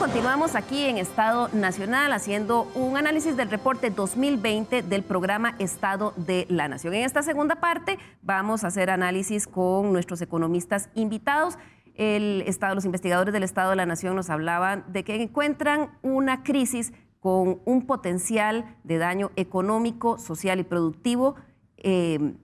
continuamos 0.00 0.54
aquí 0.54 0.84
en 0.84 0.96
Estado 0.96 1.50
Nacional 1.52 2.14
haciendo 2.14 2.62
un 2.74 2.96
análisis 2.96 3.36
del 3.36 3.50
reporte 3.50 3.90
2020 3.90 4.82
del 4.82 5.02
programa 5.02 5.54
Estado 5.58 6.14
de 6.16 6.46
la 6.48 6.68
Nación. 6.68 6.94
En 6.94 7.04
esta 7.04 7.22
segunda 7.22 7.56
parte 7.56 7.98
vamos 8.22 8.64
a 8.64 8.68
hacer 8.68 8.88
análisis 8.88 9.46
con 9.46 9.92
nuestros 9.92 10.22
economistas 10.22 10.88
invitados. 10.94 11.58
El 11.96 12.42
Estado, 12.46 12.74
los 12.74 12.86
investigadores 12.86 13.34
del 13.34 13.42
Estado 13.42 13.68
de 13.70 13.76
la 13.76 13.84
Nación 13.84 14.16
nos 14.16 14.30
hablaban 14.30 14.90
de 14.90 15.04
que 15.04 15.22
encuentran 15.22 15.90
una 16.00 16.44
crisis 16.44 16.94
con 17.20 17.60
un 17.66 17.86
potencial 17.86 18.78
de 18.84 18.96
daño 18.96 19.32
económico, 19.36 20.16
social 20.16 20.60
y 20.60 20.64
productivo 20.64 21.34
eh, 21.76 22.36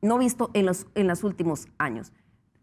no 0.00 0.16
visto 0.16 0.50
en 0.54 0.64
los, 0.64 0.86
en 0.94 1.06
los 1.06 1.22
últimos 1.22 1.68
años. 1.76 2.14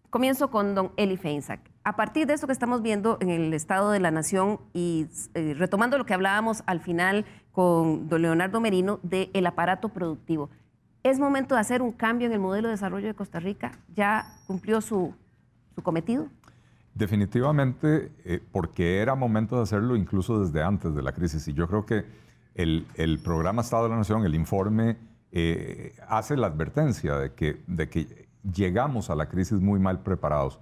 Comienzo 0.09 0.49
con 0.49 0.73
don 0.73 0.93
Eli 0.97 1.17
Feinsack. 1.17 1.70
A 1.83 1.95
partir 1.95 2.27
de 2.27 2.33
esto 2.33 2.45
que 2.45 2.53
estamos 2.53 2.83
viendo 2.83 3.17
en 3.21 3.29
el 3.29 3.53
Estado 3.55 3.89
de 3.89 3.99
la 3.99 4.11
Nación 4.11 4.59
y 4.71 5.07
eh, 5.33 5.55
retomando 5.57 5.97
lo 5.97 6.05
que 6.05 6.13
hablábamos 6.13 6.61
al 6.67 6.79
final 6.79 7.25
con 7.51 8.07
don 8.07 8.21
Leonardo 8.21 8.61
Merino 8.61 8.99
del 9.01 9.45
aparato 9.47 9.89
productivo, 9.89 10.51
¿es 11.01 11.17
momento 11.17 11.55
de 11.55 11.61
hacer 11.61 11.81
un 11.81 11.91
cambio 11.91 12.27
en 12.27 12.33
el 12.33 12.39
modelo 12.39 12.67
de 12.67 12.73
desarrollo 12.73 13.07
de 13.07 13.15
Costa 13.15 13.39
Rica? 13.39 13.79
¿Ya 13.95 14.27
cumplió 14.45 14.79
su, 14.79 15.15
cometido? 15.81 16.27
Definitivamente, 16.93 18.11
eh, 18.25 18.43
porque 18.51 18.99
era 18.99 19.15
momento 19.15 19.55
de 19.55 19.63
hacerlo 19.63 19.95
incluso 19.95 20.39
desde 20.39 20.61
antes 20.61 20.93
de 20.93 21.01
la 21.01 21.13
crisis. 21.13 21.47
Y 21.47 21.53
yo 21.53 21.67
creo 21.67 21.87
que 21.87 22.05
el, 22.53 22.85
programa 23.23 23.63
Estado 23.63 23.85
de 23.85 23.89
la 23.89 23.95
Nación, 23.95 24.23
el 24.23 24.35
informe, 24.35 24.97
eh, 25.31 25.95
hace 26.07 26.37
la 26.37 26.45
advertencia 26.45 27.15
de 27.15 27.31
de 27.65 27.89
que 27.89 28.27
llegamos 28.53 29.09
a 29.09 29.15
la 29.15 29.29
crisis 29.29 29.59
muy 29.59 29.79
mal 29.79 30.03
preparados. 30.03 30.59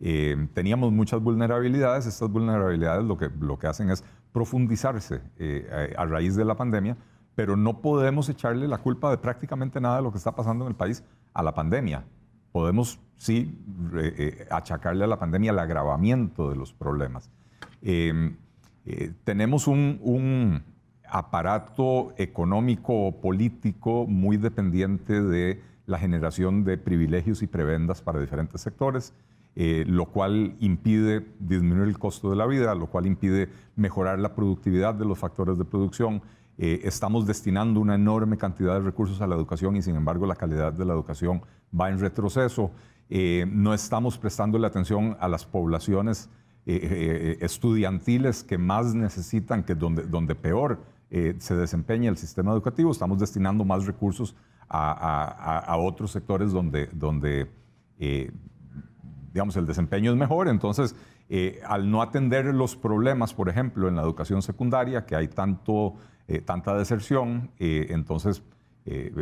Eh, 0.00 0.48
teníamos 0.54 0.92
muchas 0.92 1.20
vulnerabilidades, 1.20 2.06
estas 2.06 2.30
vulnerabilidades 2.30 3.04
lo 3.04 3.18
que, 3.18 3.30
lo 3.40 3.58
que 3.58 3.66
hacen 3.66 3.90
es 3.90 4.04
profundizarse 4.32 5.20
eh, 5.38 5.94
a, 5.96 6.04
raíz 6.04 6.36
de 6.36 6.44
la 6.44 6.56
pandemia, 6.56 6.96
pero 7.34 7.56
no 7.56 7.80
podemos 7.80 8.28
echarle 8.28 8.68
la 8.68 8.78
culpa 8.78 9.10
de 9.10 9.18
prácticamente 9.18 9.80
nada 9.80 9.96
de 9.96 10.02
lo 10.02 10.12
que 10.12 10.18
está 10.18 10.34
pasando 10.34 10.64
en 10.64 10.70
el 10.70 10.76
país 10.76 11.02
a 11.34 11.42
la 11.42 11.52
pandemia. 11.52 12.04
Podemos 12.52 13.00
sí 13.16 13.58
eh, 13.96 14.46
achacarle 14.50 15.04
a 15.04 15.08
la 15.08 15.18
pandemia 15.18 15.50
el 15.50 15.58
agravamiento 15.58 16.50
de 16.50 16.56
los 16.56 16.72
problemas. 16.72 17.30
tenemos 19.24 19.66
un, 19.66 19.98
un 20.02 20.62
aparato 21.04 22.12
económico 22.16 23.20
político 23.20 24.06
muy 24.06 24.36
dependiente 24.36 25.20
de 25.20 25.60
la 25.86 25.98
generación 25.98 26.64
de 26.64 26.76
privilegios 26.76 27.42
y 27.42 27.46
prebendas 27.46 28.02
para 28.02 28.20
diferentes 28.20 28.60
sectores, 28.60 29.14
eh, 29.60 29.84
lo 29.88 30.06
cual 30.06 30.54
impide 30.60 31.26
disminuir 31.40 31.88
el 31.88 31.98
costo 31.98 32.30
de 32.30 32.36
la 32.36 32.46
vida, 32.46 32.76
lo 32.76 32.86
cual 32.86 33.06
impide 33.06 33.48
mejorar 33.74 34.20
la 34.20 34.32
productividad 34.32 34.94
de 34.94 35.04
los 35.04 35.18
factores 35.18 35.58
de 35.58 35.64
producción. 35.64 36.22
Eh, 36.58 36.82
estamos 36.84 37.26
destinando 37.26 37.80
una 37.80 37.96
enorme 37.96 38.36
cantidad 38.36 38.74
de 38.74 38.80
recursos 38.82 39.20
a 39.20 39.26
la 39.26 39.34
educación 39.34 39.74
y 39.74 39.82
sin 39.82 39.96
embargo 39.96 40.26
la 40.26 40.36
calidad 40.36 40.72
de 40.72 40.84
la 40.84 40.92
educación 40.92 41.42
va 41.78 41.90
en 41.90 41.98
retroceso. 41.98 42.70
Eh, 43.10 43.46
no 43.50 43.74
estamos 43.74 44.16
prestando 44.16 44.60
la 44.60 44.68
atención 44.68 45.16
a 45.18 45.26
las 45.26 45.44
poblaciones 45.44 46.30
estudiantiles 46.64 48.44
que 48.44 48.58
más 48.58 48.94
necesitan, 48.94 49.64
que 49.64 49.74
donde, 49.74 50.02
donde 50.02 50.34
peor 50.34 50.78
se 51.10 51.56
desempeña 51.56 52.10
el 52.10 52.18
sistema 52.18 52.52
educativo. 52.52 52.92
Estamos 52.92 53.18
destinando 53.18 53.64
más 53.64 53.86
recursos 53.86 54.36
a, 54.68 55.76
otros 55.78 56.10
sectores 56.12 56.52
donde, 56.52 56.86
donde 56.92 57.50
eh, 57.98 58.30
digamos, 59.32 59.56
el 59.56 59.66
desempeño 59.66 60.10
es 60.10 60.16
mejor. 60.16 60.48
Entonces, 60.48 60.94
eh, 61.28 61.60
al 61.66 61.90
no 61.90 62.02
atender 62.02 62.46
los 62.46 62.76
problemas, 62.76 63.34
por 63.34 63.48
ejemplo, 63.48 63.88
en 63.88 63.96
la 63.96 64.02
educación 64.02 64.42
secundaria, 64.42 65.04
que 65.06 65.16
hay 65.16 65.28
tanto, 65.28 65.94
eh, 66.26 66.40
tanta 66.40 66.76
deserción, 66.76 67.50
entonces 67.58 68.42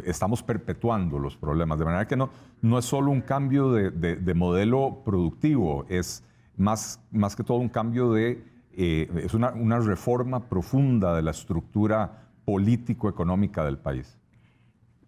estamos 0.05 0.45
perpetuando 0.45 1.19
los 1.19 1.37
problemas. 1.37 1.81
De 1.81 1.85
manera 1.85 2.07
que 2.07 2.15
no, 2.15 2.31
no 2.63 2.79
es 2.79 2.85
solo 2.85 3.11
un 3.11 3.21
cambio 3.21 3.73
de, 3.73 4.35
modelo 4.35 5.03
productivo, 5.05 5.85
es 5.89 6.23
más, 6.57 7.03
más 7.11 7.35
que 7.35 7.43
todo 7.43 7.59
un 7.59 7.69
cambio 7.69 8.13
de, 8.13 8.45
es 8.73 9.35
una, 9.35 9.51
una 9.51 9.81
reforma 9.81 10.49
profunda 10.49 11.17
de 11.17 11.23
la 11.23 11.33
estructura 11.33 12.29
político-económica 12.45 13.65
del 13.65 13.79
país. 13.79 14.17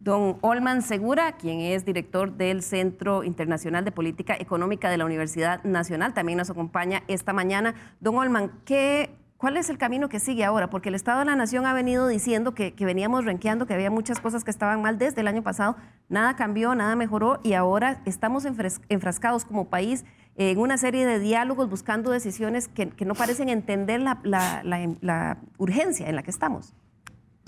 Don 0.00 0.38
Olman 0.42 0.82
Segura, 0.82 1.32
quien 1.32 1.60
es 1.60 1.84
director 1.84 2.32
del 2.32 2.62
Centro 2.62 3.24
Internacional 3.24 3.84
de 3.84 3.90
Política 3.90 4.36
Económica 4.38 4.90
de 4.90 4.96
la 4.96 5.04
Universidad 5.04 5.62
Nacional, 5.64 6.14
también 6.14 6.38
nos 6.38 6.50
acompaña 6.50 7.02
esta 7.08 7.32
mañana. 7.32 7.74
Don 7.98 8.14
Olman, 8.14 8.52
¿qué, 8.64 9.10
¿cuál 9.38 9.56
es 9.56 9.70
el 9.70 9.76
camino 9.76 10.08
que 10.08 10.20
sigue 10.20 10.44
ahora? 10.44 10.70
Porque 10.70 10.90
el 10.90 10.94
Estado 10.94 11.18
de 11.18 11.24
la 11.24 11.34
Nación 11.34 11.66
ha 11.66 11.72
venido 11.72 12.06
diciendo 12.06 12.54
que, 12.54 12.72
veníamos 12.78 13.24
renqueando, 13.24 13.66
que 13.66 13.74
había 13.74 13.90
muchas 13.90 14.20
cosas 14.20 14.44
que 14.44 14.52
estaban 14.52 14.82
mal 14.82 14.98
desde 14.98 15.20
el 15.20 15.26
año 15.26 15.42
pasado. 15.42 15.76
Nada 16.08 16.36
cambió, 16.36 16.76
nada 16.76 16.94
mejoró 16.94 17.40
y 17.42 17.54
ahora 17.54 18.00
estamos 18.04 18.44
enfrascados 18.88 19.44
como 19.44 19.68
país 19.68 20.04
en 20.36 20.58
una 20.58 20.78
serie 20.78 21.06
de 21.06 21.18
diálogos 21.18 21.68
buscando 21.68 22.12
decisiones 22.12 22.68
que, 22.68 22.86
no 23.04 23.16
parecen 23.16 23.48
entender 23.48 24.00
la 24.00 25.38
urgencia 25.58 26.08
en 26.08 26.14
la 26.14 26.22
que 26.22 26.30
estamos. 26.30 26.72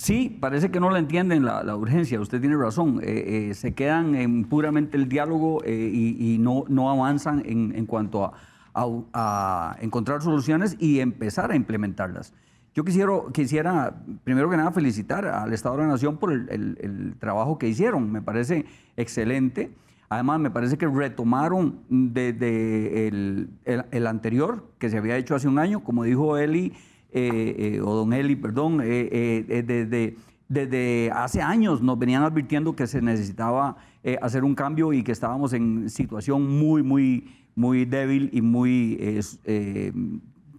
Sí, 0.01 0.35
parece 0.41 0.71
que 0.71 0.81
no 0.81 0.89
la 0.89 0.99
entienden 0.99 1.45
la, 1.45 1.77
urgencia, 1.77 2.19
usted 2.21 2.41
tiene 2.41 2.57
razón. 2.57 3.01
Eh, 3.03 3.51
eh, 3.51 3.55
se 3.55 3.75
quedan 3.75 4.15
en 4.15 4.45
puramente 4.45 4.97
el 4.97 5.11
diálogo 5.11 5.63
eh, 5.63 5.91
y, 5.93 6.39
no, 6.39 6.65
no 6.69 6.91
avanzan 6.91 7.43
en, 7.45 7.85
cuanto 7.85 8.33
a, 8.73 9.77
encontrar 9.83 10.23
soluciones 10.23 10.75
y 10.79 11.01
empezar 11.01 11.53
a 11.53 11.55
implementarlas. 11.55 12.33
Yo 12.75 12.83
quisiera, 12.83 13.13
quisiera, 13.35 13.95
primero 14.25 14.49
que 14.49 14.57
nada, 14.57 14.73
felicitar 14.73 15.27
al 15.27 15.53
Estado 15.53 15.77
de 15.77 15.83
la 15.83 15.89
Nación 15.89 16.17
por 16.17 16.33
el, 16.33 17.15
trabajo 17.19 17.59
que 17.59 17.69
hicieron. 17.69 18.11
Me 18.11 18.23
parece 18.23 18.65
excelente. 18.97 19.71
Además, 20.09 20.41
me 20.41 20.51
parece 20.51 20.79
que 20.79 20.87
retomaron 20.87 21.81
desde 21.91 23.07
el, 23.07 23.51
el 23.67 24.07
anterior, 24.07 24.65
que 24.79 24.89
se 24.89 24.97
había 24.97 25.19
hecho 25.19 25.35
hace 25.35 25.47
un 25.47 25.59
año, 25.59 25.85
como 25.85 26.05
dijo 26.05 26.39
Eli 26.39 26.73
o 27.13 27.95
don 27.95 28.13
Eli, 28.13 28.37
perdón, 28.37 28.81
eh, 28.83 29.65
desde, 29.67 30.17
desde 30.49 31.11
hace 31.13 31.43
años 31.43 31.83
nos 31.83 31.99
venían 31.99 32.23
advirtiendo 32.23 32.75
que 32.75 32.87
se 32.87 33.03
necesitaba 33.03 33.77
hacer 34.23 34.45
un 34.45 34.55
cambio 34.55 34.93
y 34.93 35.03
que 35.03 35.13
estábamos 35.13 35.53
en 35.53 35.91
situación 35.91 36.59
muy, 36.59 36.83
muy, 36.83 37.31
muy 37.55 37.85
débil 37.85 38.31
y 38.33 38.41
muy 38.41 38.99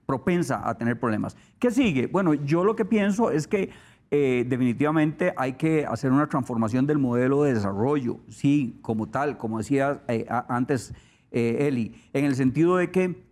propensa 0.05 0.67
a 0.67 0.77
tener 0.77 0.99
problemas. 0.99 1.37
¿Qué 1.57 1.71
sigue? 1.71 2.07
Bueno, 2.07 2.33
yo 2.33 2.63
lo 2.63 2.75
que 2.75 2.85
pienso 2.85 3.31
es 3.31 3.47
que 3.47 3.69
definitivamente 4.09 5.33
hay 5.37 5.53
que 5.53 5.85
hacer 5.85 6.11
una 6.11 6.27
transformación 6.27 6.85
del 6.85 6.99
modelo 6.99 7.43
de 7.43 7.53
desarrollo, 7.53 8.19
sí, 8.29 8.77
como 8.81 9.07
tal, 9.07 9.37
como 9.37 9.57
decía 9.57 10.03
antes 10.49 10.93
Eli, 11.31 11.95
en 12.13 12.25
el 12.25 12.35
sentido 12.35 12.75
de 12.75 12.91
que 12.91 13.30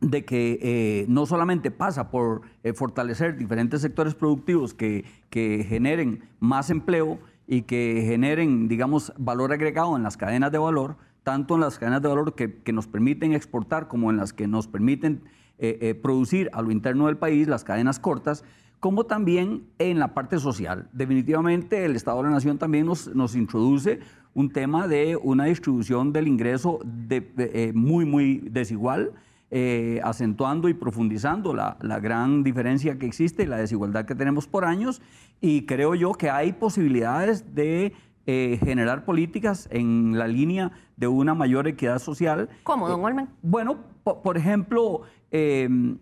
de 0.00 0.24
que 0.24 0.58
eh, 0.62 1.04
no 1.08 1.26
solamente 1.26 1.70
pasa 1.70 2.10
por 2.10 2.42
eh, 2.62 2.72
fortalecer 2.72 3.36
diferentes 3.36 3.82
sectores 3.82 4.14
productivos 4.14 4.74
que, 4.74 5.04
generen 5.30 6.24
más 6.40 6.70
empleo 6.70 7.18
y 7.46 7.62
que 7.62 8.02
generen, 8.06 8.68
digamos, 8.68 9.12
valor 9.16 9.52
agregado 9.52 9.96
en 9.96 10.02
las 10.02 10.16
cadenas 10.16 10.50
de 10.50 10.58
valor, 10.58 10.96
tanto 11.22 11.54
en 11.54 11.60
las 11.60 11.78
cadenas 11.78 12.02
de 12.02 12.08
valor 12.08 12.34
que, 12.34 12.72
nos 12.72 12.86
permiten 12.86 13.32
exportar 13.32 13.88
como 13.88 14.10
en 14.10 14.16
las 14.16 14.32
que 14.32 14.48
nos 14.48 14.66
permiten 14.66 15.22
eh, 15.58 15.98
producir 16.02 16.50
a 16.52 16.62
lo 16.62 16.70
interno 16.70 17.06
del 17.06 17.18
país, 17.18 17.46
las 17.46 17.64
cadenas 17.64 17.98
cortas, 17.98 18.44
como 18.80 19.04
también 19.04 19.66
en 19.78 19.98
la 19.98 20.14
parte 20.14 20.38
social. 20.38 20.88
Definitivamente 20.92 21.84
el 21.84 21.94
Estado 21.94 22.18
de 22.18 22.24
la 22.24 22.30
Nación 22.30 22.56
también 22.56 22.86
nos, 22.86 23.14
nos 23.14 23.36
introduce 23.36 24.00
un 24.32 24.50
tema 24.50 24.88
de 24.88 25.16
una 25.16 25.44
distribución 25.44 26.12
del 26.12 26.28
ingreso 26.28 26.80
de, 26.84 27.72
muy, 27.74 28.04
muy 28.06 28.38
desigual 28.50 29.12
eh, 29.52 30.00
acentuando 30.04 30.68
y 30.68 30.74
profundizando 30.74 31.52
la, 31.54 31.76
gran 32.00 32.44
diferencia 32.44 32.98
que 32.98 33.06
existe, 33.06 33.48
la 33.48 33.56
desigualdad 33.56 34.04
que 34.04 34.14
tenemos 34.14 34.46
por 34.46 34.64
años, 34.64 35.02
y 35.40 35.66
creo 35.66 35.96
yo 35.96 36.12
que 36.12 36.30
hay 36.30 36.52
posibilidades 36.52 37.54
de 37.54 37.92
eh, 38.26 38.60
generar 38.62 39.04
políticas 39.04 39.68
en 39.72 40.16
la 40.16 40.28
línea 40.28 40.70
de 40.96 41.08
una 41.08 41.34
mayor 41.34 41.66
equidad 41.66 41.98
social. 41.98 42.48
¿Cómo, 42.62 42.88
don 42.88 43.04
Olman? 43.04 43.24
Eh, 43.24 43.38
bueno, 43.42 43.78
por, 44.04 44.36
ejemplo, 44.36 45.02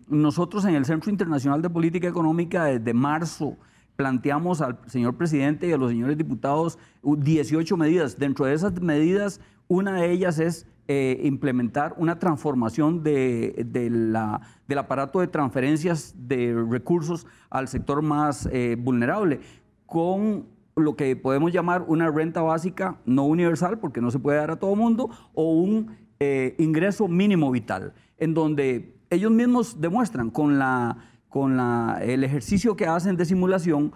nosotros 0.07 0.65
en 0.65 0.75
el 0.75 0.85
Centro 0.85 1.09
Internacional 1.09 1.61
de 1.61 1.71
Política 1.71 2.07
Económica 2.07 2.65
desde 2.65 2.93
marzo 2.93 3.57
planteamos 3.95 4.61
al 4.61 4.77
señor 4.85 5.17
presidente 5.17 5.67
y 5.67 5.73
a 5.73 5.77
los 5.77 5.89
señores 5.89 6.17
diputados 6.17 6.77
18 7.03 7.75
medidas. 7.77 8.17
Dentro 8.17 8.45
de 8.45 8.53
esas 8.53 8.79
medidas, 8.79 9.41
una 9.67 9.93
de 9.93 10.11
ellas 10.11 10.39
es 10.39 10.67
eh, 10.91 11.21
implementar 11.23 11.93
una 11.97 12.17
transformación 12.17 13.03
de, 13.03 13.53
la, 13.91 14.41
del 14.67 14.77
aparato 14.79 15.19
de 15.19 15.27
transferencias 15.27 16.15
de 16.17 16.65
recursos 16.67 17.27
al 17.51 17.67
sector 17.67 18.01
más 18.01 18.49
eh, 18.51 18.75
vulnerable, 18.75 19.39
con 19.85 20.47
lo 20.75 20.95
que 20.95 21.15
podemos 21.15 21.53
llamar 21.53 21.85
una 21.87 22.09
renta 22.09 22.41
básica 22.41 22.97
no 23.05 23.27
universal, 23.27 23.77
porque 23.77 24.01
no 24.01 24.09
se 24.09 24.17
puede 24.17 24.39
dar 24.39 24.49
a 24.49 24.55
todo 24.55 24.75
mundo, 24.75 25.11
o 25.35 25.53
un 25.53 25.95
eh, 26.19 26.55
ingreso 26.57 27.07
mínimo 27.07 27.51
vital, 27.51 27.93
en 28.17 28.33
donde 28.33 28.95
ellos 29.11 29.31
mismos 29.31 29.79
demuestran 29.79 30.31
con, 30.31 30.57
la, 30.57 30.97
con 31.27 31.55
la, 31.55 31.99
el 32.01 32.23
ejercicio 32.23 32.75
que 32.75 32.87
hacen 32.87 33.15
de 33.15 33.25
simulación 33.25 33.93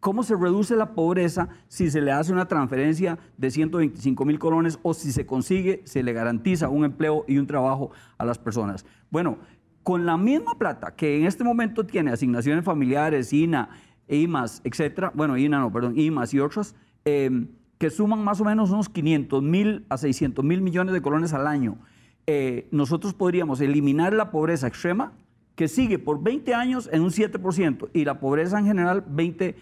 cómo 0.00 0.22
se 0.22 0.36
reduce 0.36 0.76
la 0.76 0.94
pobreza 0.94 1.48
si 1.68 1.90
se 1.90 2.00
le 2.00 2.12
hace 2.12 2.32
una 2.32 2.46
transferencia 2.46 3.18
de 3.36 3.50
125 3.50 4.24
mil 4.24 4.38
colones 4.38 4.78
o 4.82 4.94
si 4.94 5.12
se 5.12 5.26
consigue, 5.26 5.82
se 5.84 6.02
le 6.02 6.12
garantiza 6.12 6.68
un 6.68 6.84
empleo 6.84 7.24
y 7.26 7.38
un 7.38 7.46
trabajo 7.46 7.90
a 8.16 8.24
las 8.24 8.38
personas. 8.38 8.86
Bueno, 9.10 9.38
con 9.82 10.06
la 10.06 10.16
misma 10.16 10.54
plata 10.58 10.94
que 10.94 11.18
en 11.18 11.26
este 11.26 11.44
momento 11.44 11.86
tiene 11.86 12.10
asignaciones 12.10 12.64
familiares, 12.64 13.32
INA, 13.32 13.70
IMAS, 14.08 14.60
etcétera, 14.64 15.12
bueno, 15.14 15.36
INA 15.36 15.60
no, 15.60 15.72
perdón, 15.72 15.98
IMAS 15.98 16.34
y 16.34 16.40
otros, 16.40 16.74
em, 17.04 17.48
que 17.78 17.90
suman 17.90 18.22
más 18.22 18.40
o 18.40 18.44
menos 18.44 18.70
unos 18.70 18.88
500 18.88 19.42
mil 19.42 19.86
a 19.88 19.96
600 19.96 20.44
mil 20.44 20.60
millones 20.60 20.92
de 20.92 21.00
colones 21.00 21.32
al 21.32 21.46
año, 21.46 21.78
eh, 22.26 22.68
nosotros 22.70 23.14
podríamos 23.14 23.60
eliminar 23.60 24.12
la 24.12 24.30
pobreza 24.30 24.66
extrema, 24.66 25.12
que 25.54 25.68
sigue 25.68 25.98
por 25.98 26.22
20 26.22 26.54
años 26.54 26.88
en 26.92 27.02
un 27.02 27.10
7%, 27.10 27.88
y 27.92 28.04
la 28.04 28.20
pobreza 28.20 28.58
en 28.58 28.66
general 28.66 29.04
20%. 29.08 29.56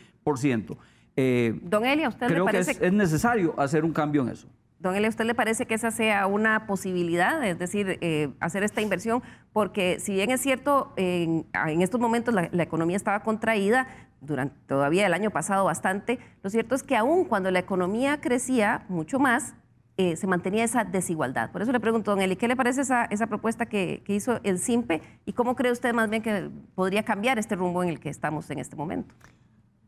Eh, 1.16 1.58
Don 1.62 1.86
Elia, 1.86 2.08
¿usted 2.08 2.26
creo 2.26 2.44
le 2.44 2.52
parece 2.52 2.74
que 2.74 2.86
es, 2.86 2.92
necesario 2.92 3.54
hacer 3.58 3.84
un 3.84 3.92
cambio 3.92 4.22
en 4.22 4.28
eso. 4.28 4.48
Don 4.78 4.94
Elia, 4.94 5.08
¿usted 5.08 5.24
le 5.24 5.34
parece 5.34 5.66
que 5.66 5.74
esa 5.74 5.90
sea 5.90 6.26
una 6.26 6.66
posibilidad, 6.66 7.42
es 7.44 7.58
decir, 7.58 7.98
eh, 8.02 8.28
hacer 8.40 8.62
esta 8.62 8.82
inversión? 8.82 9.22
Porque 9.52 9.98
si 10.00 10.12
bien 10.12 10.30
es 10.30 10.40
cierto, 10.40 10.92
en, 10.96 11.46
estos 11.80 12.00
momentos 12.00 12.34
la, 12.34 12.62
economía 12.62 12.96
estaba 12.96 13.20
contraída, 13.20 13.86
durante 14.20 14.56
todavía 14.66 15.06
el 15.06 15.14
año 15.14 15.30
pasado 15.30 15.64
bastante, 15.64 16.18
lo 16.42 16.50
cierto 16.50 16.74
es 16.74 16.82
que 16.82 16.96
aún 16.96 17.24
cuando 17.24 17.50
la 17.50 17.60
economía 17.60 18.20
crecía 18.20 18.84
mucho 18.88 19.18
más, 19.18 19.54
eh, 19.98 20.16
se 20.16 20.26
mantenía 20.26 20.64
esa 20.64 20.84
desigualdad. 20.84 21.50
Por 21.52 21.62
eso 21.62 21.72
le 21.72 21.80
pregunto, 21.80 22.10
don 22.10 22.20
Eli, 22.20 22.36
¿qué 22.36 22.48
le 22.48 22.56
parece 22.56 22.82
esa, 22.82 23.06
esa 23.06 23.28
propuesta 23.28 23.64
que, 23.64 24.02
que, 24.04 24.14
hizo 24.14 24.40
el 24.42 24.58
CIMPE 24.58 25.00
y 25.24 25.32
cómo 25.32 25.56
cree 25.56 25.72
usted 25.72 25.94
más 25.94 26.10
bien 26.10 26.22
que 26.22 26.50
podría 26.74 27.02
cambiar 27.02 27.38
este 27.38 27.56
rumbo 27.56 27.82
en 27.82 27.88
el 27.88 28.00
que 28.00 28.10
estamos 28.10 28.50
en 28.50 28.58
este 28.58 28.76
momento? 28.76 29.14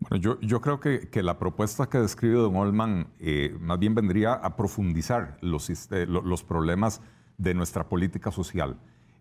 Bueno, 0.00 0.36
yo, 0.40 0.60
creo 0.60 0.80
que, 0.80 1.22
la 1.22 1.38
propuesta 1.38 1.88
que 1.88 1.98
describe 1.98 2.36
don 2.36 2.56
Olman 2.56 3.08
eh, 3.18 3.56
más 3.60 3.78
bien 3.78 3.94
vendría 3.94 4.34
a 4.34 4.56
profundizar 4.56 5.38
los, 5.40 5.70
los 5.90 6.44
problemas 6.44 7.00
de 7.36 7.54
nuestra 7.54 7.88
política 7.88 8.30
social. 8.30 8.76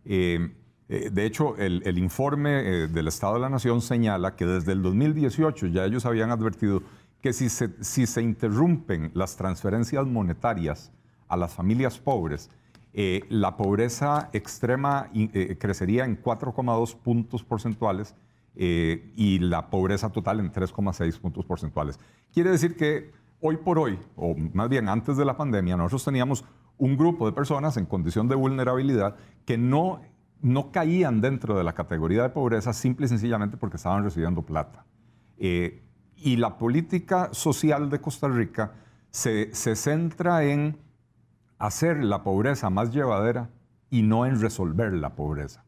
Eh, 0.05 0.51
de 0.87 1.25
hecho, 1.25 1.57
el, 1.57 1.97
informe 1.97 2.87
del 2.87 3.07
Estado 3.07 3.33
de 3.33 3.39
la 3.41 3.49
Nación 3.49 3.81
señala 3.81 4.35
que 4.35 4.45
desde 4.45 4.71
el 4.71 4.81
2018 4.81 5.67
ya 5.67 5.83
ellos 5.83 6.05
habían 6.05 6.31
advertido 6.31 6.81
que 7.21 7.33
si 7.33 7.49
se, 7.49 7.83
si 7.83 8.05
se 8.05 8.21
interrumpen 8.21 9.11
las 9.13 9.35
transferencias 9.35 10.05
monetarias 10.05 10.91
a 11.27 11.35
las 11.35 11.53
familias 11.53 11.99
pobres, 11.99 12.49
eh, 12.93 13.25
la 13.29 13.57
pobreza 13.57 14.29
extrema 14.33 15.09
eh, 15.13 15.55
crecería 15.59 16.05
en 16.05 16.21
4,2 16.21 16.95
puntos 16.95 17.43
porcentuales 17.43 18.15
eh, 18.57 19.11
y 19.15 19.39
la 19.39 19.69
pobreza 19.69 20.11
total 20.11 20.39
en 20.39 20.51
3,6 20.51 21.19
puntos 21.19 21.45
porcentuales. 21.45 21.99
Quiere 22.33 22.49
decir 22.49 22.75
que 22.75 23.11
hoy 23.39 23.57
por 23.57 23.79
hoy, 23.79 23.99
o 24.15 24.35
más 24.35 24.67
bien 24.69 24.89
antes 24.89 25.15
de 25.17 25.25
la 25.25 25.37
pandemia, 25.37 25.77
nosotros 25.77 26.05
teníamos 26.05 26.43
un 26.77 26.97
grupo 26.97 27.25
de 27.25 27.33
personas 27.33 27.77
en 27.77 27.85
condición 27.85 28.27
de 28.27 28.35
vulnerabilidad 28.35 29.15
que 29.45 29.57
no, 29.57 30.01
no 30.41 30.71
caían 30.71 31.21
dentro 31.21 31.57
de 31.57 31.63
la 31.63 31.73
categoría 31.73 32.23
de 32.23 32.29
pobreza 32.29 32.73
simple 32.73 33.05
y 33.05 33.09
sencillamente 33.09 33.57
porque 33.57 33.77
estaban 33.77 34.03
recibiendo 34.03 34.41
plata. 34.41 34.85
Y 35.39 36.35
la 36.37 36.57
política 36.57 37.29
social 37.31 37.89
de 37.89 38.01
Costa 38.01 38.27
Rica 38.27 38.73
se, 39.11 39.75
centra 39.75 40.43
en 40.43 40.77
hacer 41.57 42.03
la 42.03 42.23
pobreza 42.23 42.69
más 42.69 42.91
llevadera 42.91 43.49
y 43.89 44.03
no 44.03 44.25
en 44.25 44.39
resolver 44.39 44.93
la 44.93 45.15
pobreza. 45.15 45.63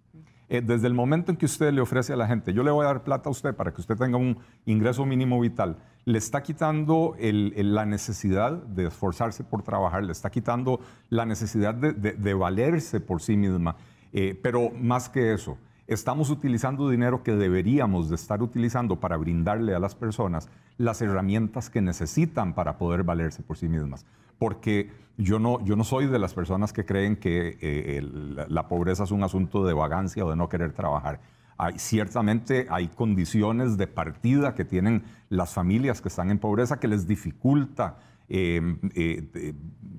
Eh, 0.51 0.61
desde 0.61 0.87
el 0.87 0.95
momento 0.95 1.31
en 1.31 1.37
que 1.37 1.45
usted 1.45 1.71
le 1.71 1.79
ofrece 1.79 2.11
a 2.11 2.15
la 2.15 2.27
gente, 2.27 2.53
yo 2.53 2.63
le 2.63 2.71
voy 2.71 2.83
a 2.83 2.87
dar 2.87 3.03
plata 3.03 3.29
a 3.29 3.31
usted 3.31 3.53
para 3.53 3.71
que 3.71 3.81
usted 3.81 3.95
tenga 3.95 4.17
un 4.17 4.39
ingreso 4.65 5.05
mínimo 5.05 5.39
vital, 5.39 5.77
le 6.05 6.17
está 6.17 6.41
quitando 6.41 7.15
la 7.19 7.85
necesidad 7.85 8.53
de 8.53 8.87
esforzarse 8.87 9.43
por 9.43 9.61
trabajar, 9.61 10.03
le 10.03 10.11
está 10.11 10.31
quitando 10.31 10.79
la 11.09 11.25
necesidad 11.27 11.75
de, 11.75 12.33
valerse 12.33 12.99
por 12.99 13.21
sí 13.21 13.37
misma. 13.37 13.75
Eh, 14.11 14.39
pero 14.41 14.71
más 14.71 15.07
que 15.07 15.33
eso, 15.33 15.59
estamos 15.85 16.31
utilizando 16.31 16.89
dinero 16.89 17.21
que 17.21 17.33
deberíamos 17.33 18.09
de 18.09 18.15
estar 18.15 18.41
utilizando 18.41 18.95
para 18.95 19.17
brindarle 19.17 19.75
a 19.75 19.79
las 19.79 19.93
personas 19.93 20.49
las 20.79 20.99
herramientas 21.03 21.69
que 21.69 21.81
necesitan 21.81 22.55
para 22.55 22.79
poder 22.79 23.03
valerse 23.03 23.43
por 23.43 23.55
sí 23.55 23.69
mismas. 23.69 24.03
Porque 24.39 24.89
yo 25.17 25.37
no, 25.37 25.63
yo 25.63 25.75
no 25.75 25.83
soy 25.83 26.07
de 26.07 26.17
las 26.17 26.33
personas 26.33 26.73
que 26.73 26.85
creen 26.85 27.17
que 27.17 27.57
eh, 27.61 28.01
la 28.47 28.67
pobreza 28.67 29.03
es 29.03 29.11
un 29.11 29.23
asunto 29.23 29.65
de 29.65 29.73
vagancia 29.73 30.25
o 30.25 30.29
de 30.29 30.35
no 30.35 30.49
querer 30.49 30.73
trabajar. 30.73 31.19
Hay, 31.57 31.77
ciertamente 31.77 32.67
hay 32.69 32.87
condiciones 32.87 33.77
de 33.77 33.85
partida 33.85 34.55
que 34.55 34.65
tienen 34.65 35.03
las 35.29 35.53
familias 35.53 36.01
que 36.01 36.07
están 36.07 36.31
en 36.31 36.39
pobreza 36.39 36.79
que 36.79 36.87
les 36.87 37.05
dificulta, 37.05 37.97
eh, 38.29 38.77
eh, 38.95 39.53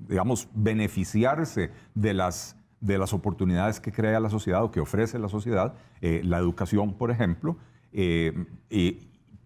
digamos, 0.07 0.49
beneficiarse 0.53 1.71
de 1.93 2.13
las 2.13 2.57
de 2.81 2.97
las 2.97 3.13
oportunidades 3.13 3.79
que 3.79 3.91
crea 3.91 4.19
la 4.19 4.29
sociedad 4.29 4.63
o 4.63 4.71
que 4.71 4.79
ofrece 4.79 5.19
la 5.19 5.29
sociedad, 5.29 5.75
eh, 6.01 6.21
la 6.23 6.39
educación, 6.39 6.95
por 6.95 7.11
ejemplo, 7.11 7.57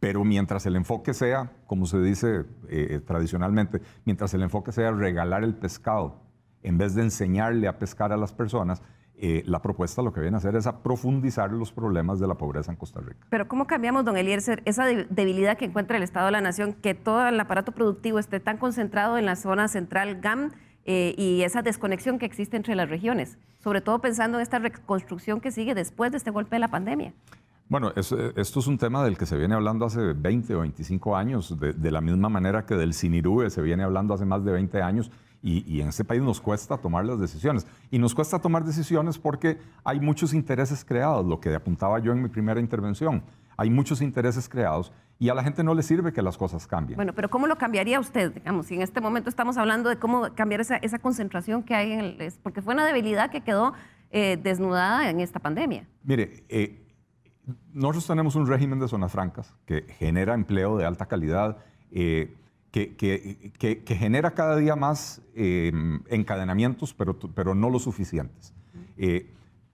pero 0.05 0.23
mientras 0.23 0.67
el 0.67 0.75
enfoque 0.75 1.15
sea, 1.15 1.51
como 1.65 1.87
se 1.87 1.99
dice 1.99 2.45
eh, 2.69 3.01
tradicionalmente, 3.07 3.81
mientras 4.05 4.35
el 4.35 4.43
enfoque 4.43 4.71
sea 4.71 4.91
regalar 4.91 5.43
el 5.43 5.55
pescado, 5.55 6.21
en 6.61 6.77
vez 6.77 6.93
de 6.93 7.01
enseñarle 7.01 7.67
a 7.67 7.79
pescar 7.79 8.13
a 8.13 8.17
las 8.17 8.31
personas, 8.31 8.83
la 9.17 9.63
propuesta 9.63 10.03
lo 10.03 10.13
que 10.13 10.21
viene 10.21 10.35
a 10.35 10.37
hacer 10.37 10.55
es 10.55 10.67
a 10.67 10.83
profundizar 10.83 11.51
los 11.51 11.71
problemas 11.71 12.19
de 12.19 12.27
la 12.27 12.35
pobreza 12.35 12.71
en 12.71 12.77
Costa 12.77 13.01
Rica. 13.01 13.25
Pero 13.31 13.47
¿cómo 13.47 13.65
cambiamos, 13.65 14.05
don 14.05 14.15
Eliezer, 14.15 14.61
esa 14.65 14.85
debilidad 14.85 15.57
que 15.57 15.65
encuentra 15.65 15.97
el 15.97 16.03
Estado 16.03 16.27
de 16.27 16.33
la 16.33 16.41
Nación, 16.41 16.73
que 16.73 16.93
todo 16.93 17.27
el 17.27 17.39
aparato 17.39 17.71
productivo 17.71 18.19
esté 18.19 18.39
tan 18.39 18.57
concentrado 18.57 19.17
en 19.17 19.25
la 19.25 19.35
zona 19.35 19.67
central 19.69 20.21
GAM? 20.21 20.51
Eh, 20.87 21.15
y 21.17 21.41
esa 21.41 21.63
desconexión 21.63 22.19
que 22.19 22.27
existe 22.27 22.57
entre 22.57 22.75
las 22.75 22.87
regiones, 22.87 23.39
sobre 23.57 23.81
todo 23.81 24.01
pensando 24.01 24.37
en 24.37 24.43
esta 24.43 24.59
reconstrucción 24.59 25.41
que 25.41 25.49
sigue 25.49 25.73
después 25.73 26.11
de 26.11 26.17
este 26.17 26.29
golpe 26.29 26.57
de 26.57 26.59
la 26.59 26.67
pandemia. 26.67 27.11
Bueno, 27.67 27.91
esto 27.95 28.59
es 28.59 28.67
un 28.67 28.77
tema 28.77 29.03
del 29.03 29.17
que 29.17 29.25
se 29.25 29.35
viene 29.37 29.55
hablando 29.55 29.85
hace 29.85 30.13
20 30.13 30.55
o 30.55 30.59
25 30.59 31.15
años, 31.15 31.55
de, 31.59 31.91
la 31.91 31.99
misma 31.99 32.29
manera 32.29 32.65
que 32.65 32.75
del 32.75 32.93
Sinirube 32.93 33.49
se 33.49 33.61
viene 33.63 33.83
hablando 33.83 34.13
hace 34.13 34.23
más 34.23 34.45
de 34.45 34.51
20 34.51 34.83
años 34.83 35.11
y, 35.41 35.63
y, 35.71 35.81
en 35.81 35.87
este 35.87 36.03
país 36.03 36.21
nos 36.21 36.41
cuesta 36.41 36.77
tomar 36.77 37.05
las 37.05 37.19
decisiones. 37.19 37.65
Y 37.89 37.97
nos 37.97 38.13
cuesta 38.13 38.39
tomar 38.39 38.65
decisiones 38.65 39.17
porque 39.17 39.59
hay 39.83 39.99
muchos 39.99 40.33
intereses 40.33 40.85
creados, 40.85 41.25
lo 41.25 41.39
que 41.39 41.53
apuntaba 41.55 41.97
yo 41.99 42.11
en 42.11 42.21
mi 42.21 42.29
primera 42.29 42.59
intervención. 42.59 43.23
Hay 43.57 43.69
muchos 43.69 44.01
intereses 44.01 44.47
creados 44.47 44.91
y 45.17 45.29
a 45.29 45.33
la 45.33 45.43
gente 45.43 45.63
no 45.63 45.73
le 45.73 45.81
sirve 45.81 46.13
que 46.13 46.21
las 46.21 46.37
cosas 46.37 46.67
cambien. 46.67 46.97
Bueno, 46.97 47.13
pero 47.13 47.29
¿cómo 47.29 47.47
lo 47.47 47.57
cambiaría 47.57 47.99
usted? 47.99 48.33
Digamos, 48.33 48.67
si 48.67 48.75
en 48.75 48.81
este 48.81 49.01
momento 49.01 49.29
estamos 49.29 49.57
hablando 49.57 49.89
de 49.89 49.97
cómo 49.97 50.33
cambiar 50.35 50.61
esa, 50.61 50.77
esa 50.77 50.99
concentración 50.99 51.63
que 51.63 51.73
hay 51.73 51.93
en 51.93 51.99
el... 51.99 52.33
Porque 52.43 52.61
fue 52.61 52.73
una 52.73 52.85
debilidad 52.85 53.31
que 53.31 53.41
quedó 53.41 53.73
eh, 54.11 54.37
desnudada 54.41 55.09
en 55.09 55.19
esta 55.19 55.39
pandemia. 55.39 55.87
Mire, 56.03 56.43
eh, 56.49 56.84
nosotros 57.73 58.07
tenemos 58.07 58.35
un 58.35 58.47
régimen 58.47 58.79
de 58.79 58.87
zonas 58.87 59.11
francas 59.11 59.55
que 59.65 59.83
genera 59.99 60.33
empleo 60.33 60.77
de 60.77 60.85
alta 60.85 61.05
calidad, 61.05 61.57
eh, 61.91 62.35
que, 62.71 62.95
que, 62.95 63.53
que, 63.57 63.95
genera 63.95 64.31
cada 64.31 64.57
día 64.57 64.75
más 64.75 65.21
encadenamientos, 65.33 66.93
pero, 66.93 67.17
pero 67.17 67.55
no 67.55 67.69
lo 67.69 67.79
suficientes. 67.79 68.53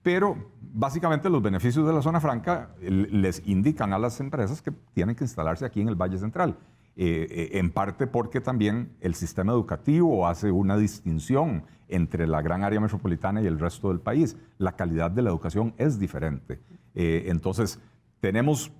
Pero 0.02 0.36
básicamente 0.60 1.30
los 1.30 1.42
beneficios 1.42 1.86
de 1.86 1.92
la 1.92 2.02
zona 2.02 2.20
franca 2.20 2.70
les 2.80 3.46
indican 3.46 3.92
a 3.92 3.98
las 3.98 4.18
empresas 4.20 4.60
que 4.60 4.72
tienen 4.94 5.14
que 5.14 5.24
instalarse 5.24 5.64
aquí 5.64 5.80
en 5.80 5.88
el 5.88 5.94
Valle 5.94 6.18
Central. 6.18 6.56
Eh, 6.94 7.26
eh, 7.30 7.58
en 7.58 7.70
parte 7.70 8.06
porque 8.06 8.42
también 8.42 8.94
el 9.00 9.14
sistema 9.14 9.52
educativo 9.52 10.26
hace 10.26 10.50
una 10.50 10.76
distinción 10.76 11.64
entre 11.88 12.26
la 12.26 12.42
gran 12.42 12.64
área 12.64 12.80
metropolitana 12.80 13.40
y 13.40 13.46
el 13.46 13.58
resto 13.58 13.88
del 13.88 14.00
país. 14.00 14.36
La 14.58 14.72
calidad 14.72 15.10
de 15.10 15.22
la 15.22 15.30
educación 15.30 15.74
es 15.78 15.98
diferente. 15.98 16.60
Eh, 16.94 17.24
entonces, 17.28 17.80
tenemos 18.20 18.72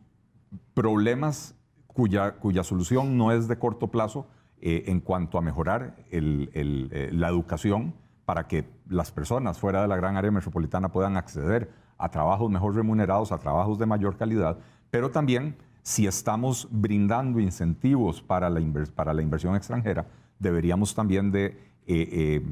problemas 0.75 1.55
cuya, 1.87 2.33
cuya 2.33 2.63
solución 2.63 3.17
no 3.17 3.33
es 3.33 3.49
de 3.49 3.59
corto 3.59 3.89
plazo 3.89 4.27
en 4.65 5.01
cuanto 5.01 5.39
a 5.39 5.41
mejorar 5.41 5.97
la 6.13 7.29
educación 7.29 7.95
para 8.25 8.47
que 8.47 8.65
las 8.89 9.11
personas 9.11 9.59
fuera 9.59 9.83
de 9.83 9.89
la 9.89 9.97
gran 9.97 10.17
área 10.17 10.31
metropolitana 10.31 10.93
puedan 10.93 11.17
acceder 11.17 11.73
a 11.99 12.11
trabajos 12.11 12.49
mejor 12.49 12.77
remunerados, 12.77 13.33
a 13.33 13.39
trabajos 13.39 13.77
de 13.81 13.87
mayor 13.87 14.17
calidad, 14.17 14.59
pero 14.93 15.11
también 15.11 15.57
si 15.83 16.07
estamos 16.07 16.69
brindando 16.71 17.41
incentivos 17.41 18.23
para 18.23 18.49
la, 18.49 18.61
para 18.95 19.13
la 19.13 19.23
inversión 19.23 19.57
extranjera, 19.57 20.07
deberíamos 20.39 20.95
también 20.95 21.31
de 21.31 21.47
eh, 21.47 21.55
eh, 21.87 22.43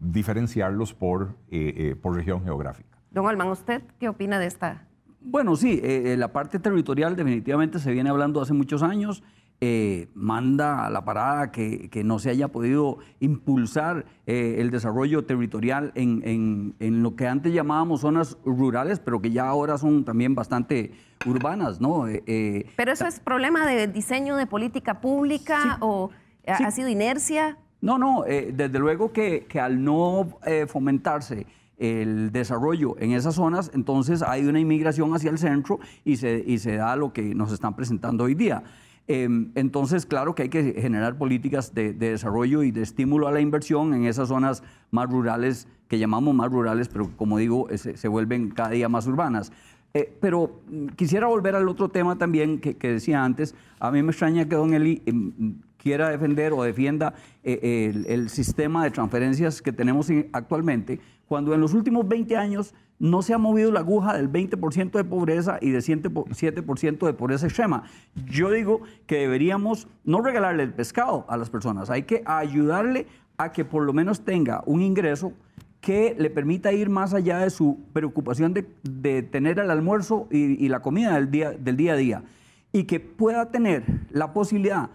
diferenciarlos 0.00 0.94
por, 0.94 1.34
eh, 1.50 1.94
por 2.00 2.16
región 2.16 2.42
geográfica. 2.42 2.98
Don 3.10 3.26
Alman, 3.26 3.48
¿usted 3.48 3.82
qué 3.98 4.08
opina 4.08 4.38
de 4.38 4.46
esta? 4.46 4.86
Bueno, 5.20 5.56
sí, 5.56 5.82
la 6.16 6.32
parte 6.32 6.58
territorial 6.58 7.16
definitivamente 7.16 7.80
se 7.80 7.92
viene 7.92 8.08
hablando 8.08 8.40
hace 8.40 8.54
muchos 8.54 8.82
años. 8.82 9.22
Eh, 9.60 10.06
manda 10.14 10.86
a 10.86 10.90
la 10.90 11.04
parada 11.04 11.50
que, 11.50 11.90
no 12.04 12.20
se 12.20 12.30
haya 12.30 12.46
podido 12.46 12.98
impulsar 13.18 14.06
eh, 14.24 14.56
el 14.58 14.70
desarrollo 14.70 15.24
territorial 15.24 15.90
en, 15.96 16.76
lo 16.78 17.16
que 17.16 17.26
antes 17.26 17.52
llamábamos 17.52 18.02
zonas 18.02 18.38
rurales, 18.44 19.00
pero 19.00 19.20
que 19.20 19.32
ya 19.32 19.48
ahora 19.48 19.76
son 19.76 20.04
también 20.04 20.36
bastante 20.36 20.92
urbanas, 21.26 21.80
¿no? 21.80 22.06
Eh, 22.06 22.70
pero 22.76 22.92
eso 22.92 23.04
es 23.08 23.18
problema 23.18 23.66
de 23.66 23.88
diseño 23.88 24.36
de 24.36 24.46
política 24.46 25.00
pública 25.00 25.78
o 25.80 26.10
ha 26.46 26.70
sido 26.70 26.88
inercia. 26.88 27.58
No, 27.80 27.98
no, 27.98 28.22
desde 28.26 28.78
luego 28.78 29.12
que, 29.12 29.46
que 29.48 29.58
al 29.58 29.82
no 29.82 30.38
fomentarse 30.68 31.46
el 31.78 32.30
desarrollo 32.30 32.96
en 32.98 33.10
esas 33.10 33.34
zonas, 33.34 33.72
entonces 33.74 34.22
hay 34.22 34.46
una 34.46 34.60
inmigración 34.60 35.14
hacia 35.14 35.30
el 35.30 35.38
centro 35.38 35.80
y 36.04 36.16
se, 36.16 36.44
y 36.46 36.58
se 36.58 36.76
da 36.76 36.94
lo 36.94 37.12
que 37.12 37.34
nos 37.34 37.52
están 37.52 37.74
presentando 37.74 38.24
hoy 38.24 38.34
día. 38.34 38.62
Em, 39.10 39.52
entonces, 39.54 40.04
claro 40.04 40.34
que 40.34 40.42
hay 40.42 40.48
que 40.50 40.74
generar 40.74 41.16
políticas 41.16 41.74
de, 41.74 41.94
desarrollo 41.94 42.62
y 42.62 42.70
de 42.70 42.82
estímulo 42.82 43.26
a 43.26 43.32
la 43.32 43.40
inversión 43.40 43.94
en 43.94 44.04
esas 44.04 44.28
zonas 44.28 44.62
más 44.90 45.08
rurales, 45.08 45.66
que 45.88 45.98
llamamos 45.98 46.34
más 46.34 46.50
rurales, 46.52 46.88
pero 46.88 47.10
como 47.16 47.38
digo, 47.38 47.66
se, 47.74 48.08
vuelven 48.08 48.50
cada 48.50 48.70
día 48.70 48.90
más 48.90 49.06
urbanas. 49.06 49.50
Eh, 49.94 50.14
pero 50.20 50.60
mm, 50.70 50.88
quisiera 50.88 51.26
volver 51.26 51.56
al 51.56 51.66
otro 51.68 51.88
tema 51.88 52.16
también 52.18 52.58
que, 52.58 52.74
decía 52.74 53.24
antes. 53.24 53.54
A 53.80 53.90
mí 53.90 54.02
me 54.02 54.10
extraña 54.10 54.46
que 54.46 54.56
don 54.56 54.74
Eli 54.74 55.02
em, 55.06 55.54
quiera 55.88 56.10
defender 56.10 56.52
o 56.52 56.62
defienda 56.62 57.14
eh, 57.42 58.04
el, 58.08 58.28
sistema 58.28 58.84
de 58.84 58.90
transferencias 58.90 59.62
que 59.62 59.72
tenemos 59.72 60.10
actualmente, 60.34 61.00
cuando 61.26 61.54
en 61.54 61.62
los 61.62 61.72
últimos 61.72 62.06
20 62.06 62.36
años 62.36 62.74
no 62.98 63.22
se 63.22 63.32
ha 63.32 63.38
movido 63.38 63.72
la 63.72 63.80
aguja 63.80 64.14
del 64.14 64.30
20% 64.30 64.90
de 64.90 65.04
pobreza 65.04 65.56
y 65.62 65.70
de 65.70 65.78
7% 65.78 67.06
de 67.06 67.12
pobreza 67.14 67.46
extrema. 67.46 67.84
Yo 68.26 68.50
digo 68.50 68.82
que 69.06 69.16
deberíamos 69.20 69.88
no 70.04 70.20
regalarle 70.20 70.62
el 70.62 70.74
pescado 70.74 71.24
a 71.26 71.38
las 71.38 71.48
personas, 71.48 71.88
hay 71.88 72.02
que 72.02 72.22
ayudarle 72.26 73.06
a 73.38 73.52
que 73.52 73.64
por 73.64 73.82
lo 73.84 73.94
menos 73.94 74.26
tenga 74.26 74.62
un 74.66 74.82
ingreso 74.82 75.32
que 75.80 76.14
le 76.18 76.28
permita 76.28 76.70
ir 76.70 76.90
más 76.90 77.14
allá 77.14 77.38
de 77.38 77.48
su 77.48 77.78
preocupación 77.94 78.52
de, 78.52 79.22
tener 79.22 79.58
el 79.58 79.70
almuerzo 79.70 80.28
y, 80.30 80.68
la 80.68 80.80
comida 80.80 81.14
del 81.14 81.30
día, 81.30 81.52
del 81.52 81.78
día 81.78 81.94
a 81.94 81.96
día 81.96 82.22
y 82.72 82.84
que 82.84 83.00
pueda 83.00 83.50
tener 83.50 83.84
la 84.10 84.34
posibilidad 84.34 84.90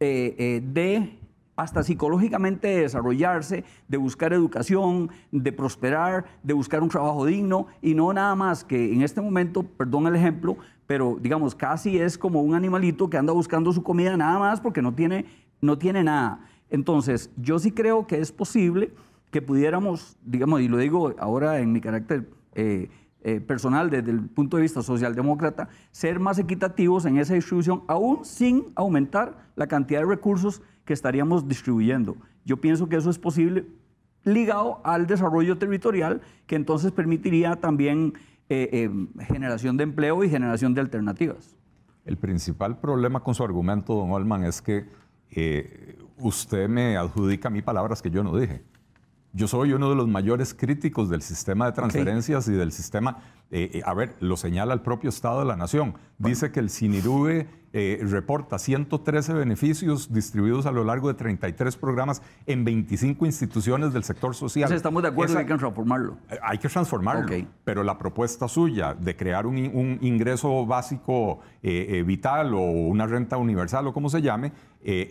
eh, 0.00 0.34
eh, 0.38 0.62
de 0.64 1.18
hasta 1.56 1.82
psicológicamente 1.82 2.68
de 2.68 2.82
desarrollarse, 2.82 3.64
de 3.88 3.96
buscar 3.96 4.32
educación, 4.32 5.10
de 5.32 5.52
prosperar, 5.52 6.24
de 6.44 6.54
buscar 6.54 6.84
un 6.84 6.88
trabajo 6.88 7.26
digno 7.26 7.66
y 7.82 7.94
no 7.94 8.12
nada 8.12 8.36
más 8.36 8.62
que 8.62 8.92
en 8.92 9.02
este 9.02 9.20
momento, 9.20 9.64
perdón 9.64 10.06
el 10.06 10.14
ejemplo, 10.14 10.56
pero 10.86 11.18
digamos 11.20 11.56
casi 11.56 11.98
es 11.98 12.16
como 12.16 12.42
un 12.42 12.54
animalito 12.54 13.10
que 13.10 13.16
anda 13.16 13.32
buscando 13.32 13.72
su 13.72 13.82
comida 13.82 14.16
nada 14.16 14.38
más 14.38 14.60
porque 14.60 14.80
no 14.80 14.94
tiene, 14.94 15.26
no 15.60 15.76
tiene 15.76 16.04
nada. 16.04 16.46
Entonces, 16.70 17.30
yo 17.36 17.58
sí 17.58 17.72
creo 17.72 18.06
que 18.06 18.20
es 18.20 18.30
posible 18.30 18.92
que 19.32 19.42
pudiéramos, 19.42 20.16
digamos, 20.24 20.60
y 20.60 20.68
lo 20.68 20.78
digo 20.78 21.14
ahora 21.18 21.58
en 21.58 21.72
mi 21.72 21.80
carácter 21.80 22.30
eh, 22.54 22.88
eh, 23.22 23.40
personal 23.40 23.90
desde 23.90 24.12
el 24.12 24.20
punto 24.28 24.56
de 24.56 24.62
vista 24.62 24.80
socialdemócrata, 24.80 25.68
ser 25.90 26.20
más 26.20 26.38
equitativos 26.38 27.04
en 27.04 27.18
esa 27.18 27.34
distribución, 27.34 27.82
aún 27.88 28.24
sin 28.24 28.66
aumentar 28.76 29.50
la 29.56 29.66
cantidad 29.66 30.00
de 30.00 30.06
recursos 30.06 30.62
que 30.84 30.92
estaríamos 30.92 31.48
distribuyendo. 31.48 32.16
Yo 32.44 32.58
pienso 32.58 32.88
que 32.88 32.96
eso 32.96 33.10
es 33.10 33.18
posible 33.18 33.66
ligado 34.22 34.80
al 34.84 35.08
desarrollo 35.08 35.58
territorial, 35.58 36.20
que 36.46 36.54
entonces 36.54 36.92
permitiría 36.92 37.56
también 37.56 38.14
eh, 38.48 38.68
eh, 38.72 39.24
generación 39.24 39.76
de 39.76 39.84
empleo 39.84 40.22
y 40.22 40.30
generación 40.30 40.72
de 40.74 40.80
alternativas. 40.80 41.56
El 42.04 42.18
principal 42.18 42.78
problema 42.78 43.20
con 43.20 43.34
su 43.34 43.42
argumento, 43.42 43.94
don 43.94 44.12
Olman, 44.12 44.44
es 44.44 44.62
que 44.62 44.86
usted 46.18 46.68
me 46.68 46.96
adjudica 46.96 47.48
a 47.48 47.62
palabras 47.62 48.00
que 48.00 48.10
yo 48.10 48.22
no 48.22 48.36
dije. 48.36 48.62
Yo 49.38 49.46
soy 49.46 49.72
uno 49.72 49.88
de 49.88 49.94
los 49.94 50.08
mayores 50.08 50.52
críticos 50.52 51.08
del 51.08 51.22
sistema 51.22 51.66
de 51.66 51.70
transferencias 51.70 52.48
y 52.48 52.54
del 52.54 52.72
sistema, 52.72 53.18
eh, 53.52 53.70
eh, 53.74 53.82
a 53.84 53.94
ver, 53.94 54.16
lo 54.18 54.36
señala 54.36 54.74
el 54.74 54.80
propio 54.80 55.10
Estado 55.10 55.38
de 55.38 55.44
la 55.44 55.54
Nación. 55.54 55.94
Dice 56.18 56.50
que 56.50 56.58
el 56.58 56.70
CINIRUBE 56.70 57.46
eh, 57.72 58.00
reporta 58.02 58.58
113 58.58 59.34
beneficios 59.34 60.12
distribuidos 60.12 60.66
a 60.66 60.72
lo 60.72 60.82
largo 60.82 61.06
de 61.06 61.14
33 61.14 61.76
programas 61.76 62.20
en 62.46 62.64
25 62.64 63.26
instituciones 63.26 63.92
del 63.92 64.02
sector 64.02 64.34
social. 64.34 64.64
Entonces 64.64 64.78
estamos 64.78 65.04
de 65.04 65.10
acuerdo 65.10 65.34
en 65.34 65.46
que 65.46 65.52
hay 65.52 65.56
que 65.56 65.60
transformarlo. 65.60 66.16
Hay 66.42 66.58
que 66.58 66.68
transformarlo, 66.68 67.46
pero 67.62 67.84
la 67.84 67.96
propuesta 67.96 68.48
suya 68.48 68.94
de 68.94 69.14
crear 69.14 69.46
un, 69.46 69.56
ingreso 70.00 70.66
básico 70.66 71.38
vital 71.62 72.54
o 72.54 72.62
una 72.62 73.06
renta 73.06 73.36
universal 73.36 73.86
o 73.86 73.92
como 73.92 74.08
se 74.08 74.20
llame, 74.20 74.50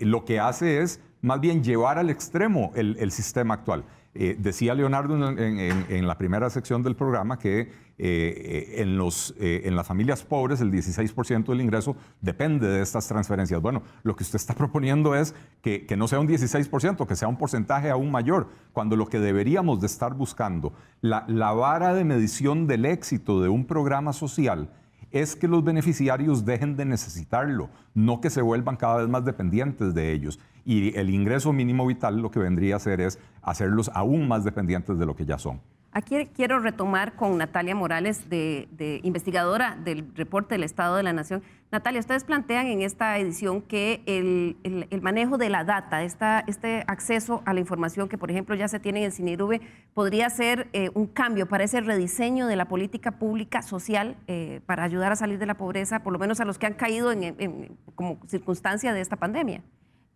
lo 0.01 0.25
que 0.25 0.41
hace 0.41 0.81
es 0.81 1.00
más 1.22 1.39
bien 1.39 1.63
llevar 1.63 1.98
al 1.98 2.10
extremo 2.10 2.74
el 2.75 3.10
sistema 3.12 3.53
actual. 3.53 3.86
Eh, 4.19 4.36
decía 4.39 4.74
Leonardo 4.74 5.13
en, 5.38 6.07
la 6.07 6.17
primera 6.17 6.50
sección 6.50 6.81
del 6.81 6.95
programa 6.95 7.38
que 7.38 7.71
eh, 8.00 8.74
en, 8.77 8.97
los, 8.97 9.36
eh, 9.39 9.62
en 9.65 9.75
las 9.75 9.86
familias 9.86 10.24
pobres 10.24 10.59
el 10.59 10.71
16% 10.71 11.45
del 11.45 11.62
ingreso 11.62 11.95
depende 12.19 12.67
de 12.67 12.81
estas 12.81 13.07
transferencias. 13.07 13.62
Bueno, 13.62 13.83
lo 14.01 14.15
que 14.15 14.24
usted 14.24 14.38
está 14.38 14.55
proponiendo 14.55 15.13
es 15.13 15.36
que, 15.62 15.86
no 15.95 16.07
sea 16.07 16.19
un 16.19 16.27
16%, 16.27 17.05
que 17.05 17.15
sea 17.15 17.27
un 17.27 17.38
porcentaje 17.38 17.91
aún 17.91 18.09
mayor, 18.09 18.47
cuando 18.74 18.95
lo 18.95 19.05
que 19.05 19.19
deberíamos 19.19 19.81
de 19.81 19.86
estar 19.86 20.15
buscando, 20.15 20.74
la, 21.01 21.24
la 21.27 21.51
vara 21.51 21.93
de 21.93 22.03
medición 22.03 22.65
del 22.65 22.86
éxito 22.86 23.39
de 23.39 23.50
un 23.50 23.67
programa 23.67 24.13
social, 24.13 24.71
es 25.11 25.35
que 25.35 25.47
los 25.47 25.63
beneficiarios 25.63 26.45
dejen 26.45 26.75
de 26.75 26.85
necesitarlo, 26.85 27.69
no 27.93 28.21
que 28.21 28.29
se 28.29 28.41
vuelvan 28.41 28.75
cada 28.75 28.97
vez 28.97 29.07
más 29.07 29.25
dependientes 29.25 29.93
de 29.93 30.11
ellos. 30.11 30.39
Y 30.65 30.97
el 30.97 31.09
ingreso 31.09 31.53
mínimo 31.53 31.85
vital 31.85 32.19
lo 32.19 32.31
que 32.31 32.39
vendría 32.39 32.75
a 32.75 32.77
hacer 32.77 32.99
es 33.01 33.19
hacerlos 33.41 33.89
aún 33.93 34.27
más 34.27 34.43
dependientes 34.43 34.99
de 34.99 35.05
lo 35.05 35.15
que 35.15 35.25
ya 35.25 35.37
son. 35.37 35.61
Aquí 35.91 36.27
quiero 36.27 36.60
retomar 36.60 37.15
con 37.15 37.38
Natalia 37.38 37.74
Morales, 37.74 38.29
de, 38.29 38.67
investigadora 39.03 39.77
del 39.84 40.13
reporte 40.15 40.56
del 40.56 40.63
Estado 40.63 40.96
de 40.96 41.03
la 41.03 41.13
Nación. 41.13 41.41
Natalia, 41.72 42.00
ustedes 42.00 42.24
plantean 42.24 42.67
en 42.67 42.82
esta 42.82 43.17
edición 43.17 43.62
que 43.62 44.03
el, 44.06 45.01
manejo 45.01 45.38
de 45.38 45.50
la 45.50 45.63
data, 45.63 46.03
este 46.03 46.84
acceso 46.88 47.41
a 47.46 47.53
la 47.53 47.62
información 47.62 48.10
que, 48.10 48.17
por 48.17 48.29
ejemplo, 48.29 48.56
ya 48.56 48.67
se 48.67 48.79
tiene 48.79 49.03
en 49.03 49.27
el 49.27 49.62
podría 49.94 50.29
ser 50.29 50.70
eh, 50.74 50.91
un 50.94 51.08
cambio 51.08 51.48
para 51.48 51.63
ese 51.63 51.82
rediseño 51.82 52.48
de 52.48 52.56
la 52.56 52.65
política 52.65 53.12
pública 53.12 53.62
social 53.62 54.17
eh, 54.27 54.62
para 54.65 54.84
ayudar 54.84 55.12
a 55.12 55.15
salir 55.15 55.39
de 55.39 55.46
la 55.46 55.56
pobreza, 55.56 56.03
por 56.03 56.13
lo 56.13 56.20
menos 56.20 56.39
a 56.39 56.46
los 56.46 56.58
que 56.58 56.67
han 56.67 56.75
caído 56.75 57.12
en, 57.12 57.77
como 57.96 58.20
circunstancia 58.27 58.94
de 58.94 59.01
esta 59.01 59.15
pandemia. 59.15 59.63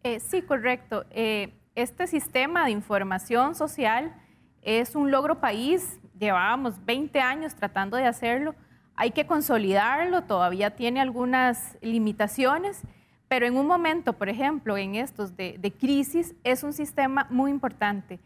Eh, 0.04 0.20
sí, 0.20 0.42
correcto. 0.42 1.06
Este 1.74 2.06
sistema 2.08 2.66
de 2.66 2.72
información 2.72 3.56
social 3.56 4.14
es 4.62 4.96
un 4.96 5.12
logro 5.12 5.40
país. 5.40 6.00
Llevábamos 6.20 6.84
20 6.86 7.20
años 7.20 7.56
tratando 7.56 7.98
de 7.98 8.06
hacerlo. 8.06 8.56
Hay 8.96 9.12
que 9.12 9.26
consolidarlo, 9.26 10.24
todavía 10.24 10.76
tiene 10.76 11.02
algunas 11.02 11.78
limitaciones, 11.82 12.82
pero 13.28 13.48
en 13.48 13.56
un 13.56 13.66
momento, 13.66 14.14
por 14.14 14.30
ejemplo, 14.30 14.78
en 14.78 14.96
estos 14.96 15.36
de, 15.36 15.74
crisis, 15.80 16.36
es 16.44 16.64
un 16.64 16.74
sistema 16.74 17.26
muy 17.30 17.50
importante. 17.50 18.20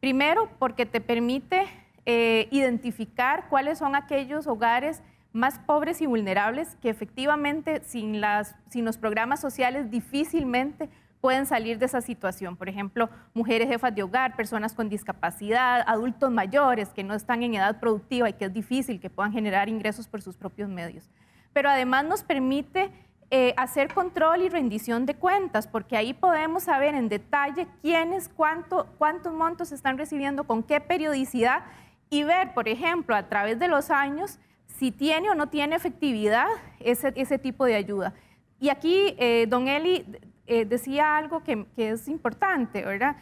Primero, 0.00 0.50
porque 0.58 0.84
te 0.84 1.00
permite 1.00 1.66
eh, 2.04 2.48
identificar 2.50 3.48
cuáles 3.48 3.78
son 3.78 3.94
aquellos 3.94 4.46
hogares 4.46 5.02
más 5.32 5.60
pobres 5.60 6.02
y 6.02 6.06
vulnerables 6.06 6.76
que 6.82 6.90
efectivamente 6.90 7.82
sin 7.84 8.20
los 8.20 8.98
programas 8.98 9.40
sociales 9.40 9.90
difícilmente 9.90 10.88
pueden 11.20 11.46
salir 11.46 11.78
de 11.78 11.86
esa 11.86 12.00
situación. 12.00 12.56
Por 12.56 12.68
ejemplo, 12.68 13.10
mujeres 13.34 13.68
jefas 13.68 13.94
de 13.94 14.02
hogar, 14.02 14.36
personas 14.36 14.72
con 14.72 14.88
discapacidad, 14.88 15.82
adultos 15.86 16.30
mayores 16.30 16.88
que 16.90 17.04
no 17.04 17.14
están 17.14 17.42
en 17.42 17.54
edad 17.54 17.78
productiva 17.78 18.28
y 18.28 18.32
que 18.32 18.46
es 18.46 18.52
difícil 18.52 19.00
que 19.00 19.10
puedan 19.10 19.32
generar 19.32 19.68
ingresos 19.68 20.08
por 20.08 20.22
sus 20.22 20.36
propios 20.36 20.68
medios. 20.68 21.10
Pero 21.52 21.68
además 21.68 22.04
nos 22.04 22.22
permite 22.22 22.90
eh, 23.32 23.54
hacer 23.56 23.92
control 23.92 24.42
y 24.42 24.48
rendición 24.48 25.06
de 25.06 25.14
cuentas, 25.14 25.66
porque 25.68 25.96
ahí 25.96 26.14
podemos 26.14 26.64
saber 26.64 26.94
en 26.94 27.08
detalle 27.08 27.68
quiénes, 27.80 28.28
cuánto, 28.28 28.86
cuántos 28.98 29.32
montos 29.32 29.72
están 29.72 29.98
recibiendo, 29.98 30.44
con 30.44 30.62
qué 30.62 30.80
periodicidad 30.80 31.62
y 32.08 32.24
ver, 32.24 32.54
por 32.54 32.68
ejemplo, 32.68 33.14
a 33.14 33.28
través 33.28 33.58
de 33.58 33.68
los 33.68 33.90
años, 33.90 34.40
si 34.66 34.90
tiene 34.90 35.30
o 35.30 35.34
no 35.34 35.48
tiene 35.48 35.76
efectividad 35.76 36.46
ese, 36.80 37.38
tipo 37.38 37.66
de 37.66 37.76
ayuda. 37.76 38.14
Y 38.58 38.68
aquí, 38.68 39.14
eh, 39.18 39.46
don 39.48 39.68
Eli, 39.68 40.04
eh, 40.52 40.64
decía 40.64 41.16
algo 41.16 41.44
que, 41.44 41.64
es 41.76 42.08
importante, 42.08 42.84
¿verdad? 42.84 43.14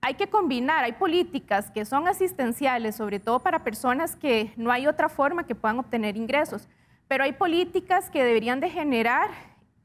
Hay 0.00 0.14
que 0.14 0.30
combinar, 0.30 0.82
hay 0.82 0.92
políticas 0.92 1.70
que 1.70 1.84
son 1.84 2.08
asistenciales, 2.08 2.96
sobre 2.96 3.20
todo 3.20 3.40
para 3.40 3.62
personas 3.62 4.16
que 4.16 4.54
no 4.56 4.72
hay 4.72 4.86
otra 4.86 5.10
forma 5.10 5.44
que 5.44 5.54
puedan 5.54 5.78
obtener 5.78 6.16
ingresos, 6.16 6.70
pero 7.06 7.22
hay 7.22 7.34
políticas 7.34 8.08
que 8.08 8.24
deberían 8.24 8.60
de 8.60 8.70
generar 8.70 9.28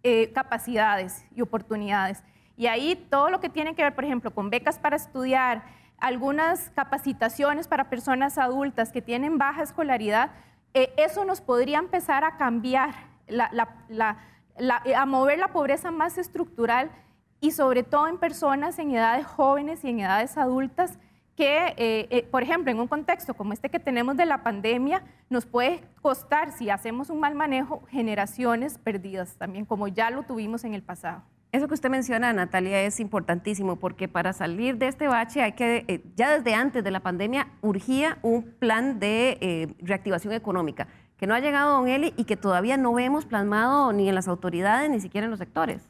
eh, 0.03 0.31
capacidades 0.31 1.25
y 1.35 1.41
oportunidades. 1.41 2.23
Y 2.55 2.67
ahí 2.67 2.95
todo 3.09 3.29
lo 3.29 3.41
que 3.41 3.49
tiene 3.49 3.75
que 3.75 3.83
ver, 3.83 3.93
por 3.93 4.05
ejemplo, 4.05 4.31
con 4.31 4.49
becas 4.49 4.79
para 4.79 4.95
estudiar, 4.95 5.63
algunas 5.97 6.69
capacitaciones 6.69 7.67
para 7.67 7.89
personas 7.89 8.37
adultas 8.37 8.93
que 8.93 9.01
tienen 9.01 9.37
baja 9.37 9.63
escolaridad, 9.63 10.31
eh, 10.73 10.93
eso 10.95 11.25
nos 11.25 11.41
podría 11.41 11.79
empezar 11.79 12.23
a 12.23 12.37
cambiar 12.37 12.93
la 13.27 14.17
a 14.95 15.05
mover 15.05 15.39
la 15.39 15.49
pobreza 15.49 15.91
más 15.91 16.17
estructural 16.17 16.91
y 17.41 17.51
sobre 17.51 17.83
todo 17.83 18.07
en 18.07 18.17
personas 18.17 18.79
en 18.79 18.91
edades 18.91 19.25
jóvenes 19.25 19.83
y 19.83 19.89
en 19.89 19.99
edades 19.99 20.37
adultas 20.37 20.97
que, 21.35 21.73
eh, 21.77 22.07
eh, 22.09 22.27
por 22.31 22.43
ejemplo, 22.43 22.71
en 22.71 22.79
un 22.79 22.87
contexto 22.87 23.33
como 23.33 23.53
este 23.53 23.69
que 23.69 23.79
tenemos 23.79 24.15
de 24.15 24.25
la 24.25 24.41
pandemia, 24.41 25.03
nos 25.29 25.45
puede 25.45 25.81
costar, 26.01 26.53
si 26.53 26.69
hacemos 26.69 27.09
un 27.09 27.19
mal 27.19 27.35
manejo, 27.35 27.83
generaciones 27.89 28.77
perdidas 28.77 29.35
también, 29.37 29.65
como 29.65 29.87
ya 29.87 30.09
lo 30.09 30.23
tuvimos 30.23 30.63
en 30.63 30.73
el 30.73 30.81
pasado. 30.81 31.23
Eso 31.51 31.67
que 31.67 31.73
usted 31.73 31.89
menciona, 31.89 32.33
Natalia, 32.33 32.81
es 32.81 32.99
importantísimo 32.99 33.77
porque 33.77 34.07
para 34.07 34.33
salir 34.33 34.77
de 34.77 34.87
este 34.87 35.07
bache 35.07 35.41
hay 35.41 35.53
que, 35.53 35.85
eh, 35.87 36.03
ya 36.15 36.37
desde 36.37 36.53
antes 36.53 36.83
de 36.83 36.91
la 36.91 37.01
pandemia, 37.01 37.47
urgía 37.61 38.17
un 38.21 38.43
plan 38.57 38.99
de 38.99 39.75
reactivación 39.81 40.33
económica, 40.33 40.87
que 41.17 41.27
no 41.27 41.33
ha 41.33 41.39
llegado, 41.39 41.77
don 41.77 41.87
Eli, 41.87 42.13
y 42.17 42.25
que 42.25 42.37
todavía 42.37 42.77
no 42.77 42.93
vemos 42.93 43.25
plasmado 43.25 43.93
ni 43.93 44.09
en 44.09 44.15
las 44.15 44.27
autoridades, 44.27 44.89
ni 44.89 44.99
siquiera 44.99 45.25
en 45.25 45.31
los 45.31 45.39
sectores. 45.39 45.81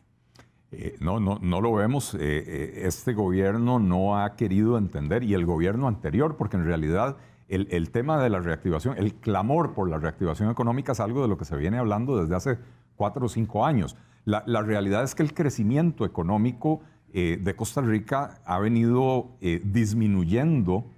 Eh, 0.77 0.97
no, 0.99 1.19
no, 1.19 1.39
no 1.41 1.61
lo 1.61 1.73
vemos. 1.73 2.13
Eh, 2.15 2.19
eh, 2.21 2.81
este 2.85 3.13
gobierno 3.13 3.79
no 3.79 4.19
ha 4.19 4.35
querido 4.35 4.77
entender 4.77 5.23
y 5.23 5.33
el 5.33 5.45
gobierno 5.45 5.87
anterior, 5.87 6.35
porque 6.37 6.57
en 6.57 6.65
realidad 6.65 7.17
el, 7.47 7.91
tema 7.91 8.21
de 8.21 8.29
la 8.29 8.39
reactivación, 8.39 8.97
el 8.97 9.13
clamor 9.13 9.73
por 9.73 9.89
la 9.89 9.99
reactivación 9.99 10.49
económica 10.49 10.93
es 10.93 10.99
algo 10.99 11.21
de 11.21 11.27
lo 11.27 11.37
que 11.37 11.45
se 11.45 11.55
viene 11.55 11.77
hablando 11.77 12.17
desde 12.17 12.35
hace 12.35 12.57
cuatro 12.95 13.27
o 13.27 13.29
cinco 13.29 13.65
años. 13.65 13.95
La, 14.25 14.41
realidad 14.63 15.03
es 15.03 15.13
que 15.13 15.21
el 15.21 15.35
crecimiento 15.35 16.05
económico 16.05 16.81
de 17.13 17.55
Costa 17.55 17.81
Rica 17.81 18.41
ha 18.43 18.57
venido 18.57 19.37
disminuyendo 19.63 20.91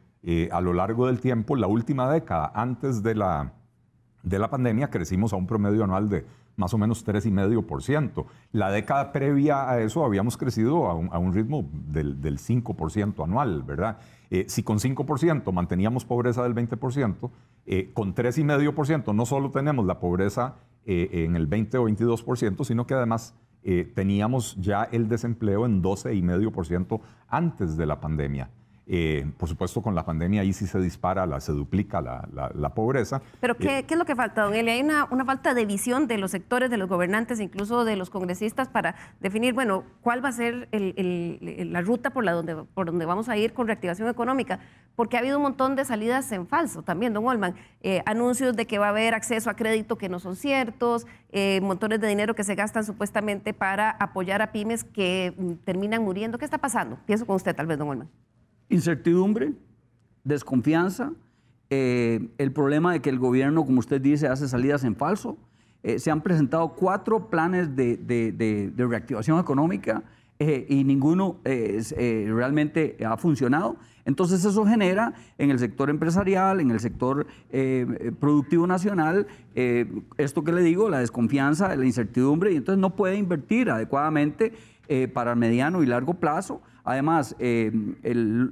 a 0.49 0.61
lo 0.61 0.71
largo 0.71 1.07
del 1.07 1.19
tiempo. 1.19 1.57
La 1.57 1.67
última 1.67 2.09
década, 2.09 2.49
antes 2.55 3.03
de 3.03 3.15
la, 3.15 3.51
de 4.27 4.39
la 4.39 4.49
pandemia, 4.49 4.89
crecimos 4.89 5.33
a 5.33 5.35
un 5.35 5.47
promedio 5.47 5.83
anual 5.83 6.09
de 6.09 6.25
más 6.57 6.73
o 6.73 6.77
menos 6.77 7.05
3,5%. 7.05 8.25
La 8.51 8.71
década 8.71 9.11
previa 9.11 9.69
a 9.69 9.79
eso 9.79 10.03
habíamos 10.03 10.37
crecido 10.37 10.87
a 10.87 11.17
un, 11.17 11.33
ritmo 11.33 11.69
del, 11.71 12.19
5% 12.21 13.23
anual, 13.23 13.63
¿verdad? 13.63 13.99
Eh, 14.29 14.45
si 14.47 14.63
con 14.63 14.79
5% 14.79 15.51
manteníamos 15.53 16.03
pobreza 16.03 16.43
del 16.43 16.55
20%, 16.55 17.31
eh, 17.65 17.91
con 17.93 18.13
3,5% 18.13 19.15
no 19.15 19.25
solo 19.25 19.51
tenemos 19.51 19.85
la 19.85 19.99
pobreza 19.99 20.55
eh, 20.85 21.09
en 21.25 21.35
el 21.35 21.47
20 21.47 21.77
o 21.77 21.87
22%, 21.87 22.65
sino 22.65 22.85
que 22.85 22.93
además 22.93 23.35
teníamos 23.95 24.55
ya 24.61 24.85
el 24.93 25.09
desempleo 25.09 25.65
en 25.65 25.83
12,5% 25.83 27.01
antes 27.27 27.75
de 27.75 27.85
la 27.85 27.99
pandemia. 27.99 28.49
Eh, 28.89 29.29
por 29.37 29.49
supuesto, 29.49 29.81
con 29.81 29.95
la 29.95 30.05
pandemia 30.05 30.41
ahí 30.41 30.53
sí 30.53 30.65
se 30.65 30.79
dispara, 30.79 31.25
la, 31.25 31.41
se 31.41 31.51
duplica 31.51 31.99
la, 31.99 32.69
pobreza. 32.73 33.21
Pero 33.41 33.57
¿qué, 33.57 33.83
¿qué, 33.85 33.95
es 33.95 33.97
lo 33.97 34.05
que 34.05 34.15
falta, 34.15 34.43
don 34.43 34.53
Eli? 34.53 34.69
Hay 34.69 34.81
una, 34.81 35.07
una, 35.11 35.25
falta 35.25 35.53
de 35.53 35.65
visión 35.65 36.07
de 36.07 36.17
los 36.17 36.31
sectores, 36.31 36.69
de 36.69 36.77
los 36.77 36.87
gobernantes, 36.87 37.41
incluso 37.41 37.83
de 37.83 37.97
los 37.97 38.09
congresistas, 38.09 38.69
para 38.69 38.95
definir, 39.19 39.53
bueno, 39.53 39.83
cuál 40.01 40.23
va 40.23 40.29
a 40.29 40.31
ser 40.31 40.69
el, 40.71 41.69
la 41.71 41.81
ruta 41.81 42.11
por, 42.11 42.23
la 42.23 42.31
donde, 42.31 42.55
por 42.55 42.85
donde 42.85 43.05
vamos 43.05 43.27
a 43.27 43.35
ir 43.35 43.53
con 43.53 43.67
reactivación 43.67 44.07
económica. 44.07 44.59
Porque 44.95 45.17
ha 45.17 45.19
habido 45.19 45.37
un 45.37 45.43
montón 45.43 45.75
de 45.75 45.83
salidas 45.83 46.31
en 46.31 46.47
falso 46.47 46.81
también, 46.81 47.13
don 47.13 47.27
Olman. 47.27 47.55
Eh, 47.81 48.01
anuncios 48.05 48.55
de 48.55 48.67
que 48.67 48.79
va 48.79 48.87
a 48.87 48.89
haber 48.89 49.13
acceso 49.15 49.49
a 49.49 49.55
crédito 49.55 49.97
que 49.97 50.07
no 50.07 50.19
son 50.19 50.37
ciertos, 50.37 51.07
eh, 51.31 51.59
montones 51.61 51.99
de 51.99 52.07
dinero 52.07 52.35
que 52.35 52.45
se 52.45 52.55
gastan 52.55 52.85
supuestamente 52.85 53.53
para 53.53 53.91
apoyar 53.91 54.41
a 54.41 54.53
pymes 54.53 54.85
que 54.85 55.33
mm, 55.37 55.53
terminan 55.65 56.03
muriendo. 56.03 56.37
¿Qué 56.37 56.45
está 56.45 56.57
pasando? 56.57 56.97
Pienso 57.05 57.25
con 57.25 57.35
usted, 57.35 57.53
tal 57.53 57.67
vez, 57.67 57.77
don 57.77 57.89
Olman. 57.89 58.09
Incertidumbre, 58.69 59.53
desconfianza, 60.23 61.13
eh, 61.69 62.29
el 62.37 62.51
problema 62.51 62.93
de 62.93 63.01
que 63.01 63.09
el 63.09 63.19
gobierno, 63.19 63.65
como 63.65 63.79
usted 63.79 64.01
dice, 64.01 64.27
hace 64.27 64.47
salidas 64.47 64.83
en 64.83 64.95
falso. 64.95 65.37
Eh, 65.83 65.99
se 65.99 66.11
han 66.11 66.21
presentado 66.21 66.69
cuatro 66.69 67.29
planes 67.29 67.75
de, 67.75 68.73
reactivación 68.77 69.39
económica 69.39 70.03
eh, 70.39 70.65
y 70.69 70.83
ninguno 70.83 71.39
realmente 71.43 72.97
ha 73.05 73.17
funcionado. 73.17 73.77
Entonces 74.05 74.43
eso 74.45 74.65
genera 74.65 75.13
en 75.37 75.51
el 75.51 75.59
sector 75.59 75.89
empresarial, 75.89 76.61
en 76.61 76.71
el 76.71 76.79
sector 76.79 77.27
productivo 78.19 78.65
nacional, 78.65 79.27
esto 79.53 80.43
que 80.43 80.51
le 80.53 80.61
digo, 80.61 80.89
la 80.89 80.99
desconfianza, 80.99 81.75
la 81.75 81.85
incertidumbre, 81.85 82.53
y 82.53 82.57
entonces 82.57 82.79
no 82.79 82.95
puede 82.95 83.17
invertir 83.17 83.69
adecuadamente 83.69 84.53
para 85.13 85.35
mediano 85.35 85.83
y 85.83 85.85
largo 85.85 86.15
plazo. 86.15 86.61
Además, 86.87 87.35
eh, 87.39 87.69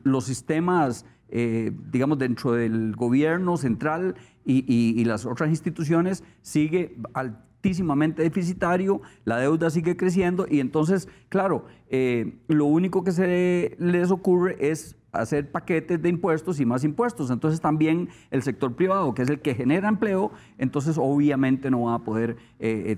los 0.04 0.26
sistemas, 0.26 1.06
eh, 1.30 1.72
digamos, 1.90 2.18
dentro 2.18 2.52
del 2.52 2.94
gobierno 2.94 3.56
central 3.56 4.16
y, 4.44 5.02
las 5.06 5.26
otras 5.26 5.50
instituciones 5.50 6.22
sigue 6.42 6.98
altísimamente 7.14 8.24
deficitario, 8.24 9.00
la 9.24 9.38
deuda 9.38 9.70
sigue 9.70 9.96
creciendo 9.96 10.48
y 10.50 10.60
entonces, 10.60 11.08
claro, 11.30 11.66
eh, 11.88 12.38
lo 12.50 12.66
único 12.66 13.06
que 13.06 13.14
se 13.14 13.78
les 13.80 14.12
ocurre 14.12 14.58
es 14.60 14.98
hacer 15.14 15.50
paquetes 15.50 16.02
de 16.02 16.10
impuestos 16.10 16.60
y 16.60 16.66
más 16.66 16.84
impuestos. 16.84 17.32
Entonces 17.32 17.62
también 17.62 18.10
el 18.32 18.44
sector 18.44 18.76
privado, 18.76 19.14
que 19.14 19.22
es 19.22 19.30
el 19.30 19.40
que 19.40 19.56
genera 19.56 19.88
empleo, 19.88 20.34
entonces 20.58 20.98
obviamente 21.00 21.72
no 21.72 21.84
va 21.84 21.94
a 21.94 22.04
poder 22.04 22.36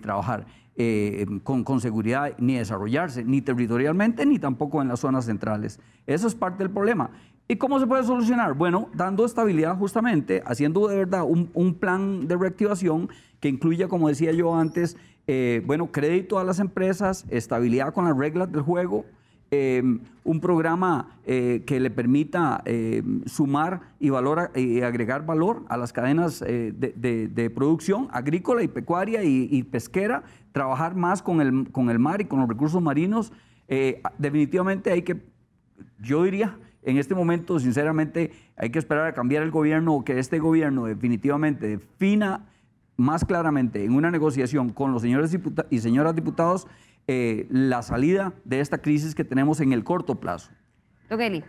trabajar. 0.02 0.48
Eh, 0.80 1.26
con, 1.44 1.82
seguridad 1.82 2.38
ni 2.38 2.54
desarrollarse, 2.54 3.24
ni 3.24 3.42
territorialmente, 3.42 4.28
ni 4.28 4.38
tampoco 4.38 4.80
en 4.80 4.88
las 4.88 5.00
zonas 5.00 5.26
centrales. 5.26 5.80
Eso 6.06 6.28
es 6.28 6.36
parte 6.36 6.64
del 6.64 6.72
problema. 6.72 7.10
¿Y 7.48 7.56
cómo 7.56 7.80
se 7.80 7.88
puede 7.88 8.04
solucionar? 8.04 8.54
Bueno, 8.54 8.90
dando 8.94 9.26
estabilidad 9.26 9.76
justamente, 9.76 10.44
haciendo 10.46 10.88
de 10.88 10.98
verdad 10.98 11.24
un, 11.24 11.50
un 11.56 11.74
plan 11.74 12.28
de 12.28 12.38
reactivación 12.38 13.10
que 13.40 13.50
incluya, 13.50 13.88
como 13.88 14.08
decía 14.08 14.32
yo 14.34 14.56
antes, 14.56 14.98
eh, 15.26 15.62
bueno, 15.66 15.92
crédito 15.92 16.38
a 16.40 16.44
las 16.44 16.60
empresas, 16.60 17.26
estabilidad 17.30 17.92
con 17.92 18.06
las 18.06 18.16
reglas 18.16 18.52
del 18.52 18.62
juego, 18.62 19.06
Em, 19.50 20.02
un 20.26 20.42
programa 20.42 21.08
eh, 21.26 21.64
que 21.66 21.80
le 21.80 21.90
permita 21.90 22.62
em, 22.66 23.24
sumar 23.26 23.94
y, 23.98 24.10
valor, 24.10 24.52
y 24.54 24.82
agregar 24.82 25.26
valor 25.26 25.64
a 25.70 25.78
las 25.78 25.94
cadenas 25.94 26.44
eh, 26.46 26.74
de, 26.76 27.50
producción 27.52 28.10
agrícola 28.12 28.62
y 28.62 28.68
pecuaria 28.68 29.24
y, 29.24 29.64
pesquera, 29.64 30.24
trabajar 30.52 30.96
más 30.96 31.22
con 31.22 31.40
el, 31.40 31.72
con 31.72 31.90
el 31.90 31.98
mar 31.98 32.20
y 32.20 32.26
con 32.26 32.42
los 32.42 32.50
recursos 32.50 32.82
marinos. 32.82 33.32
Eh, 33.70 34.02
definitivamente 34.18 34.92
hay 34.92 35.04
que, 35.04 35.16
yo 36.02 36.24
diría, 36.24 36.58
en 36.84 36.98
este 36.98 37.16
momento, 37.16 37.58
sinceramente, 37.58 38.32
hay 38.58 38.70
que 38.70 38.80
esperar 38.80 39.08
a 39.08 39.14
cambiar 39.14 39.44
el 39.44 39.52
gobierno 39.52 39.94
o 39.94 40.04
que 40.04 40.20
este 40.20 40.40
gobierno 40.40 40.88
definitivamente 40.88 41.68
defina 41.68 42.46
más 42.98 43.24
claramente 43.24 43.86
en 43.86 43.94
una 43.94 44.12
negociación 44.12 44.72
con 44.72 44.92
los 44.92 45.04
señores 45.04 45.38
y 45.70 45.80
señoras 45.80 46.16
diputados 46.16 46.68
eh, 47.08 47.48
la 47.50 47.82
salida 47.82 48.34
de 48.44 48.60
esta 48.60 48.80
crisis 48.80 49.16
que 49.16 49.24
tenemos 49.24 49.62
en 49.62 49.72
el 49.72 49.84
corto 49.84 50.16
plazo. 50.16 50.52
Don 51.10 51.22
Eli, 51.22 51.44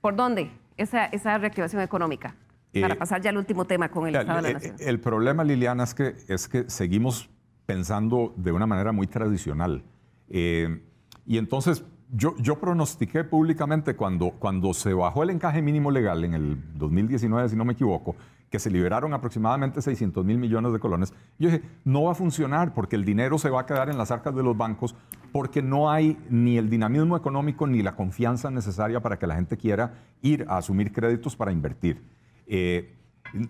¿por 0.00 0.14
dónde 0.14 0.50
esa, 0.76 1.06
esa 1.06 1.38
reactivación 1.38 1.82
económica? 1.82 2.36
Para 2.80 2.94
eh, 2.94 2.96
pasar 2.96 3.20
ya 3.20 3.30
al 3.30 3.38
último 3.38 3.64
tema 3.64 3.90
con 3.90 4.06
el 4.06 4.14
Estado 4.14 4.42
de 4.42 4.48
la 4.48 4.52
Nación. 4.52 4.76
El 4.78 5.00
problema, 5.00 5.42
Liliana, 5.42 5.84
es 5.84 5.94
que, 5.94 6.16
es 6.28 6.46
que 6.46 6.68
seguimos 6.68 7.28
pensando 7.66 8.34
de 8.36 8.52
una 8.52 8.66
manera 8.66 8.92
muy 8.92 9.06
tradicional. 9.06 9.82
Eh, 10.28 10.82
y 11.26 11.38
entonces 11.38 11.84
yo, 12.12 12.36
yo 12.38 12.60
pronostiqué 12.60 13.24
públicamente 13.24 13.96
cuando, 13.96 14.32
cuando 14.32 14.74
se 14.74 14.92
bajó 14.92 15.22
el 15.22 15.30
encaje 15.30 15.62
mínimo 15.62 15.90
legal 15.90 16.24
en 16.24 16.34
el 16.34 16.58
2019, 16.74 17.48
si 17.48 17.56
no 17.56 17.64
me 17.64 17.72
equivoco, 17.72 18.16
que 18.50 18.58
se 18.58 18.70
liberaron 18.70 19.14
aproximadamente 19.14 19.80
600 19.80 20.24
mil 20.24 20.36
millones 20.36 20.72
de 20.72 20.80
colones. 20.80 21.14
Yo 21.38 21.50
dije, 21.50 21.62
no 21.84 22.04
va 22.04 22.12
a 22.12 22.14
funcionar 22.16 22.74
porque 22.74 22.96
el 22.96 23.04
dinero 23.04 23.38
se 23.38 23.48
va 23.48 23.60
a 23.60 23.66
quedar 23.66 23.88
en 23.88 23.96
las 23.96 24.10
arcas 24.10 24.34
de 24.34 24.42
los 24.42 24.56
bancos 24.56 24.96
porque 25.32 25.62
no 25.62 25.90
hay 25.90 26.18
ni 26.28 26.58
el 26.58 26.68
dinamismo 26.68 27.16
económico 27.16 27.68
ni 27.68 27.82
la 27.82 27.94
confianza 27.94 28.50
necesaria 28.50 29.00
para 29.00 29.18
que 29.18 29.28
la 29.28 29.36
gente 29.36 29.56
quiera 29.56 29.94
ir 30.20 30.44
a 30.48 30.58
asumir 30.58 30.92
créditos 30.92 31.36
para 31.36 31.52
invertir. 31.52 32.02
Eh, 32.48 32.96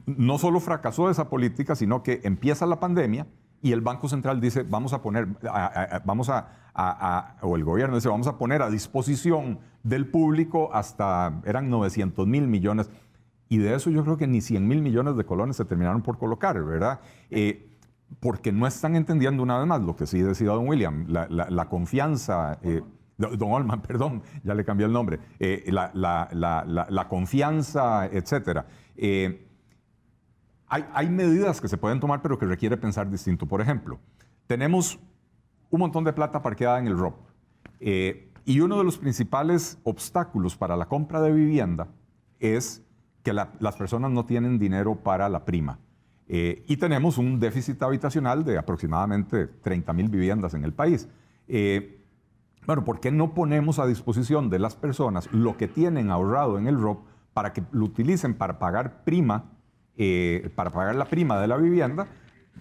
no 0.04 0.36
solo 0.36 0.60
fracasó 0.60 1.08
esa 1.08 1.30
política, 1.30 1.74
sino 1.74 2.02
que 2.02 2.20
empieza 2.22 2.66
la 2.66 2.78
pandemia 2.78 3.26
y 3.62 3.72
el 3.72 3.80
Banco 3.80 4.08
Central 4.08 4.40
dice, 4.40 4.62
vamos 4.62 4.92
a 4.92 5.00
poner, 5.02 5.28
vamos 6.04 6.28
a, 6.30 7.36
o 7.40 7.56
el 7.56 7.64
gobierno 7.64 7.94
dice, 7.94 8.08
vamos 8.08 8.26
a 8.26 8.36
poner 8.36 8.60
a 8.60 8.70
disposición 8.70 9.60
del 9.82 10.06
público 10.06 10.70
hasta, 10.74 11.40
eran 11.44 11.70
900 11.70 12.26
mil 12.26 12.46
millones 12.46 12.90
y 13.50 13.58
de 13.58 13.74
eso 13.74 13.90
yo 13.90 14.04
creo 14.04 14.16
que 14.16 14.28
ni 14.28 14.40
100 14.40 14.66
mil 14.66 14.80
millones 14.80 15.16
de 15.16 15.26
colones 15.26 15.56
se 15.56 15.64
terminaron 15.64 16.02
por 16.02 16.18
colocar, 16.18 16.62
¿verdad? 16.64 17.00
Eh, 17.30 17.68
porque 18.20 18.52
no 18.52 18.64
están 18.64 18.94
entendiendo 18.94 19.42
una 19.42 19.58
vez 19.58 19.66
más 19.66 19.82
lo 19.82 19.96
que 19.96 20.06
sí 20.06 20.20
decía 20.20 20.50
don 20.50 20.68
William, 20.68 21.06
la, 21.08 21.68
confianza, 21.68 22.60
eh, 22.62 22.80
don 23.18 23.50
Olman, 23.50 23.82
perdón, 23.86 24.22
ya 24.44 24.54
le 24.54 24.64
cambié 24.64 24.86
el 24.86 24.92
nombre, 24.92 25.18
eh, 25.40 25.64
la, 25.66 27.06
confianza, 27.08 28.06
etcétera. 28.06 28.66
Hay, 28.96 30.84
hay, 30.94 31.10
medidas 31.10 31.60
que 31.60 31.66
se 31.66 31.76
pueden 31.76 31.98
tomar, 31.98 32.22
pero 32.22 32.38
que 32.38 32.46
requiere 32.46 32.76
pensar 32.76 33.10
distinto. 33.10 33.46
Por 33.46 33.60
ejemplo, 33.60 33.98
tenemos 34.46 35.00
un 35.70 35.80
montón 35.80 36.04
de 36.04 36.12
plata 36.12 36.40
parqueada 36.40 36.78
en 36.78 36.86
el 36.86 36.96
ROP. 36.96 37.16
y 37.80 38.60
uno 38.60 38.78
de 38.78 38.84
los 38.84 38.96
principales 38.96 39.76
obstáculos 39.82 40.56
para 40.56 40.76
la 40.76 40.86
compra 40.86 41.20
de 41.20 41.32
vivienda 41.32 41.88
es 42.38 42.84
que 43.22 43.32
las 43.32 43.76
personas 43.76 44.10
no 44.10 44.24
tienen 44.24 44.58
dinero 44.58 44.96
para 44.96 45.28
la 45.28 45.44
prima. 45.44 45.78
Eh, 46.32 46.64
y 46.68 46.76
tenemos 46.76 47.18
un 47.18 47.40
déficit 47.40 47.82
habitacional 47.82 48.44
de 48.44 48.56
aproximadamente 48.56 49.48
30 49.48 49.92
mil 49.92 50.08
viviendas 50.08 50.54
en 50.54 50.64
el 50.64 50.72
país. 50.72 51.08
Eh, 51.48 52.04
bueno, 52.66 52.84
¿por 52.84 53.00
qué 53.00 53.10
no 53.10 53.34
ponemos 53.34 53.80
a 53.80 53.86
disposición 53.86 54.48
de 54.48 54.60
las 54.60 54.76
personas 54.76 55.28
lo 55.32 55.56
que 55.56 55.66
tienen 55.66 56.08
ahorrado 56.10 56.56
en 56.56 56.68
el 56.68 56.80
ROP 56.80 57.04
para 57.32 57.52
que 57.52 57.64
lo 57.72 57.86
utilicen 57.86 58.34
para 58.34 58.60
pagar 58.60 59.02
prima, 59.02 59.50
eh, 59.96 60.52
para 60.54 60.70
pagar 60.70 60.94
la 60.94 61.06
prima 61.06 61.40
de 61.40 61.48
la 61.48 61.56
vivienda? 61.56 62.06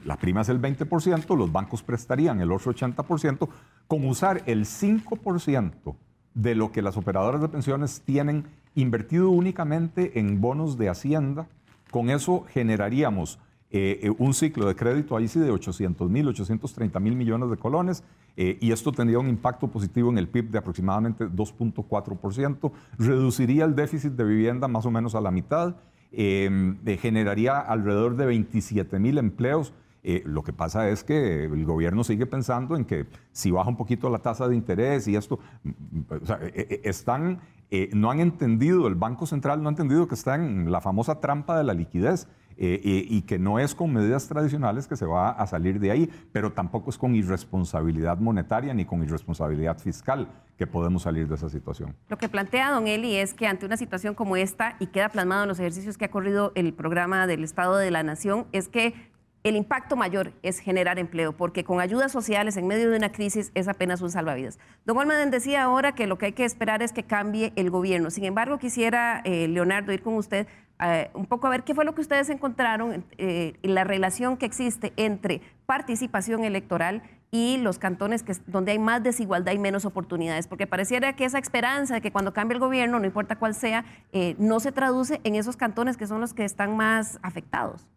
La 0.03 0.17
prima 0.17 0.41
es 0.41 0.49
el 0.49 0.59
20%, 0.59 1.37
los 1.37 1.51
bancos 1.51 1.83
prestarían 1.83 2.41
el 2.41 2.51
otro 2.51 2.73
80%, 2.73 3.49
con 3.87 4.03
usar 4.07 4.41
el 4.47 4.65
5% 4.65 5.95
de 6.33 6.55
lo 6.55 6.71
que 6.71 6.81
las 6.81 6.97
operadoras 6.97 7.39
de 7.41 7.49
pensiones 7.49 8.01
tienen 8.01 8.47
invertido 8.81 9.29
únicamente 9.29 10.19
en 10.19 10.41
bonos 10.41 10.77
de 10.77 10.89
Hacienda. 10.89 11.47
Con 11.91 12.09
eso 12.09 12.45
generaríamos 12.49 13.39
eh, 13.71 13.99
eh, 14.01 14.11
un 14.17 14.33
ciclo 14.33 14.67
de 14.67 14.75
crédito 14.75 15.15
ahí 15.15 15.27
sí 15.27 15.39
de 15.39 15.51
800 15.51 16.09
mil, 16.09 16.27
830 16.27 16.99
mil 16.99 17.15
millones 17.15 17.51
de 17.51 17.57
colones, 17.57 18.03
eh, 18.35 18.57
y 18.59 18.71
esto 18.71 18.91
tendría 18.91 19.19
un 19.19 19.29
impacto 19.29 19.67
positivo 19.67 20.09
en 20.09 20.17
el 20.17 20.27
PIB 20.27 20.49
de 20.49 20.57
aproximadamente 20.57 21.27
2.4%, 21.27 22.71
reduciría 22.97 23.65
el 23.65 23.75
déficit 23.75 24.13
de 24.13 24.23
vivienda 24.23 24.67
más 24.67 24.87
o 24.87 24.91
menos 24.91 25.13
a 25.13 25.21
la 25.21 25.29
mitad, 25.29 25.75
generaría 26.11 27.59
alrededor 27.59 28.15
de 28.15 28.25
27 28.25 28.97
mil 28.97 29.19
empleos. 29.19 29.71
Lo 30.03 30.43
que 30.43 30.53
pasa 30.53 30.89
es 30.89 31.03
que 31.03 31.45
el 31.45 31.65
gobierno 31.65 32.03
sigue 32.03 32.25
pensando 32.25 32.75
en 32.75 32.85
que 32.85 33.05
si 33.31 33.51
baja 33.51 33.69
un 33.69 33.77
poquito 33.77 34.09
la 34.09 34.19
tasa 34.19 34.47
de 34.47 34.55
interés 34.55 35.07
y 35.07 35.15
esto, 35.15 35.39
mm, 35.63 35.69
mm, 35.69 36.05
o 36.21 36.25
sea, 36.25 36.39
están, 36.83 37.39
no 37.93 38.09
han 38.09 38.19
entendido, 38.19 38.87
el 38.87 38.95
Banco 38.95 39.25
Central 39.25 39.61
no 39.61 39.69
ha 39.69 39.71
entendido 39.71 40.07
que 40.07 40.15
está 40.15 40.35
en 40.35 40.71
la 40.71 40.81
famosa 40.81 41.19
trampa 41.19 41.57
de 41.57 41.63
la 41.63 41.73
liquidez. 41.73 42.27
Eh, 42.61 43.05
y 43.07 43.21
que 43.21 43.39
no 43.39 43.57
es 43.57 43.73
con 43.73 43.93
medidas 43.93 44.27
tradicionales 44.27 44.85
que 44.85 44.97
se 44.97 45.05
va 45.05 45.29
a 45.29 45.47
salir 45.47 45.79
de 45.79 45.91
ahí, 45.91 46.09
pero 46.33 46.51
tampoco 46.51 46.89
es 46.89 46.97
con 46.97 47.15
irresponsabilidad 47.15 48.17
monetaria 48.17 48.73
ni 48.73 48.83
con 48.83 49.01
irresponsabilidad 49.01 49.79
fiscal 49.79 50.27
que 50.57 50.67
podemos 50.67 51.03
salir 51.03 51.29
de 51.29 51.35
esa 51.35 51.47
situación. 51.47 51.95
Lo 52.09 52.17
que 52.17 52.27
plantea 52.27 52.69
don 52.71 52.85
Eli 52.85 53.15
es 53.15 53.33
que 53.33 53.47
ante 53.47 53.65
una 53.65 53.77
situación 53.77 54.13
como 54.13 54.35
esta, 54.35 54.75
y 54.81 54.87
queda 54.87 55.07
plasmado 55.07 55.43
en 55.43 55.47
los 55.47 55.57
ejercicios 55.57 55.97
que 55.97 56.03
ha 56.03 56.11
corrido 56.11 56.51
el 56.53 56.73
programa 56.73 57.27
del 57.27 57.45
Estado 57.45 57.77
de 57.77 57.91
la 57.91 58.03
Nación, 58.03 58.45
es 58.51 58.67
que 58.67 58.93
el 59.43 59.55
impacto 59.55 59.95
mayor 59.95 60.33
es 60.43 60.59
generar 60.59 60.99
empleo, 60.99 61.35
porque 61.35 61.63
con 61.63 61.79
ayudas 61.79 62.11
sociales 62.11 62.57
en 62.57 62.67
medio 62.67 62.89
de 62.89 62.97
una 62.97 63.11
crisis 63.11 63.51
es 63.55 63.67
apenas 63.67 64.01
un 64.01 64.11
salvavidas. 64.11 64.59
Don 64.85 64.97
Olmaden 64.97 65.31
decía 65.31 65.63
ahora 65.63 65.93
que 65.93 66.07
lo 66.07 66.17
que 66.17 66.27
hay 66.27 66.33
que 66.33 66.45
esperar 66.45 66.81
es 66.81 66.91
que 66.91 67.03
cambie 67.03 67.53
el 67.55 67.69
gobierno. 67.69 68.09
Sin 68.09 68.25
embargo, 68.25 68.59
quisiera, 68.59 69.21
eh, 69.23 69.47
Leonardo, 69.47 69.93
ir 69.93 70.01
con 70.01 70.15
usted 70.15 70.47
eh, 70.81 71.09
un 71.13 71.25
poco 71.25 71.47
a 71.47 71.49
ver 71.49 71.63
qué 71.63 71.75
fue 71.75 71.83
lo 71.83 71.93
que 71.93 72.01
ustedes 72.01 72.29
encontraron 72.29 73.03
eh, 73.17 73.53
la 73.63 73.83
relación 73.83 74.37
que 74.37 74.45
existe 74.45 74.93
entre 74.95 75.41
participación 75.65 76.45
electoral 76.45 77.03
y 77.31 77.57
los 77.57 77.79
cantones 77.79 78.23
que, 78.23 78.33
donde 78.47 78.71
hay 78.71 78.79
más 78.79 79.03
desigualdad 79.03 79.51
y 79.51 79.59
menos 79.59 79.85
oportunidades, 79.85 80.47
porque 80.47 80.67
pareciera 80.67 81.15
que 81.15 81.25
esa 81.25 81.37
esperanza 81.37 81.95
de 81.95 82.01
que 82.01 82.11
cuando 82.11 82.33
cambie 82.33 82.55
el 82.55 82.59
gobierno, 82.59 82.97
no 82.97 83.05
importa 83.05 83.35
cuál 83.35 83.53
sea, 83.53 83.85
eh, 84.13 84.35
no 84.39 84.59
se 84.59 84.71
traduce 84.71 85.19
en 85.23 85.35
esos 85.35 85.57
cantones 85.57 85.97
que 85.97 86.07
son 86.07 86.21
los 86.21 86.33
que 86.33 86.45
están 86.45 86.75
más 86.77 87.19
afectados. 87.21 87.87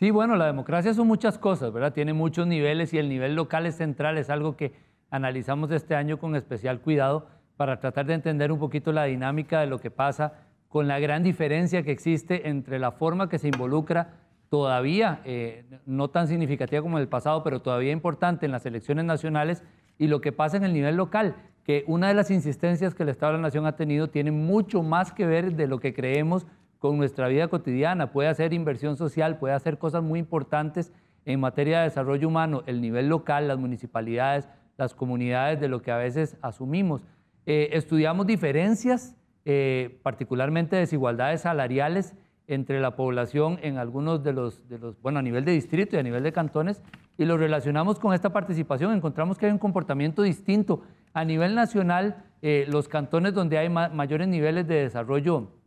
Sí, 0.00 0.10
bueno, 0.10 0.34
la 0.36 0.46
democracia 0.46 0.94
son 0.94 1.06
muchas 1.08 1.36
cosas, 1.36 1.74
¿verdad? 1.74 1.92
Tiene 1.92 2.14
muchos 2.14 2.46
niveles 2.46 2.94
y 2.94 2.98
el 2.98 3.10
nivel 3.10 3.34
local 3.34 3.66
es 3.66 3.74
central, 3.74 4.16
es 4.16 4.30
algo 4.30 4.56
que 4.56 4.72
analizamos 5.10 5.70
este 5.72 5.94
año 5.94 6.18
con 6.18 6.34
especial 6.34 6.80
cuidado 6.80 7.26
para 7.58 7.80
tratar 7.80 8.06
de 8.06 8.14
entender 8.14 8.50
un 8.50 8.58
poquito 8.58 8.92
la 8.92 9.04
dinámica 9.04 9.60
de 9.60 9.66
lo 9.66 9.78
que 9.78 9.90
pasa 9.90 10.32
con 10.68 10.88
la 10.88 10.98
gran 11.00 11.22
diferencia 11.22 11.82
que 11.82 11.90
existe 11.90 12.48
entre 12.48 12.78
la 12.78 12.92
forma 12.92 13.28
que 13.28 13.38
se 13.38 13.48
involucra 13.48 14.14
todavía, 14.48 15.20
eh, 15.26 15.66
no 15.84 16.08
tan 16.08 16.28
significativa 16.28 16.80
como 16.80 16.96
en 16.96 17.02
el 17.02 17.08
pasado, 17.08 17.44
pero 17.44 17.60
todavía 17.60 17.92
importante 17.92 18.46
en 18.46 18.52
las 18.52 18.64
elecciones 18.64 19.04
nacionales 19.04 19.62
y 19.98 20.06
lo 20.06 20.22
que 20.22 20.32
pasa 20.32 20.56
en 20.56 20.64
el 20.64 20.72
nivel 20.72 20.96
local, 20.96 21.36
que 21.62 21.84
una 21.86 22.08
de 22.08 22.14
las 22.14 22.30
insistencias 22.30 22.94
que 22.94 23.02
el 23.02 23.10
Estado 23.10 23.32
de 23.32 23.38
la 23.40 23.42
Nación 23.42 23.66
ha 23.66 23.76
tenido 23.76 24.08
tiene 24.08 24.30
mucho 24.30 24.82
más 24.82 25.12
que 25.12 25.26
ver 25.26 25.56
de 25.56 25.66
lo 25.66 25.78
que 25.78 25.92
creemos 25.92 26.46
con 26.80 26.96
nuestra 26.96 27.28
vida 27.28 27.46
cotidiana. 27.46 28.10
Puede 28.10 28.28
hacer 28.28 28.52
inversión 28.52 28.96
social, 28.96 29.38
puede 29.38 29.54
hacer 29.54 29.78
cosas 29.78 30.02
muy 30.02 30.18
importantes 30.18 30.92
en 31.26 31.38
materia 31.38 31.78
de 31.78 31.84
desarrollo 31.84 32.26
humano, 32.26 32.64
el 32.66 32.80
nivel 32.80 33.08
local, 33.08 33.46
las 33.46 33.58
municipalidades, 33.58 34.48
las 34.76 34.94
comunidades, 34.94 35.60
de 35.60 35.68
lo 35.68 35.82
que 35.82 35.92
a 35.92 35.98
veces 35.98 36.36
asumimos. 36.42 37.02
Eh, 37.46 37.68
estudiamos 37.74 38.26
diferencias 38.26 39.14
eh, 39.44 40.00
particularmente 40.02 40.76
desigualdades 40.76 41.42
salariales 41.42 42.14
entre 42.46 42.80
la 42.80 42.96
población 42.96 43.58
en 43.62 43.76
algunos 43.76 44.24
de 44.24 44.32
los, 44.32 44.66
de 44.68 44.78
los, 44.78 45.00
bueno, 45.02 45.18
a 45.18 45.22
nivel 45.22 45.44
de 45.44 45.52
distrito 45.52 45.96
y 45.96 45.98
a 45.98 46.02
nivel 46.02 46.22
de 46.22 46.32
cantones, 46.32 46.82
y 47.18 47.26
lo 47.26 47.36
relacionamos 47.36 47.98
con 48.00 48.14
esta 48.14 48.32
participación. 48.32 48.94
Encontramos 48.94 49.36
que 49.36 49.46
hay 49.46 49.52
un 49.52 49.58
comportamiento 49.58 50.22
distinto. 50.22 50.82
A 51.12 51.24
nivel 51.24 51.54
nacional, 51.54 52.24
eh, 52.40 52.64
los 52.68 52.88
cantones 52.88 53.34
donde 53.34 53.58
hay 53.58 53.68
mayores 53.68 54.28
niveles 54.28 54.66
de 54.66 54.76
desarrollo 54.76 55.59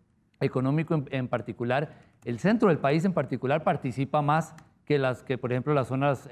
económico 0.44 1.04
en, 1.10 1.28
particular, 1.28 1.94
el 2.26 2.40
centro 2.40 2.70
del 2.70 2.78
país 2.78 3.06
en 3.06 3.14
particular 3.14 3.64
participa 3.64 4.22
más 4.22 4.56
que 4.86 4.98
las 5.00 5.24
que, 5.24 5.38
por 5.38 5.52
ejemplo, 5.52 5.74
las 5.74 5.88
zonas 5.88 6.30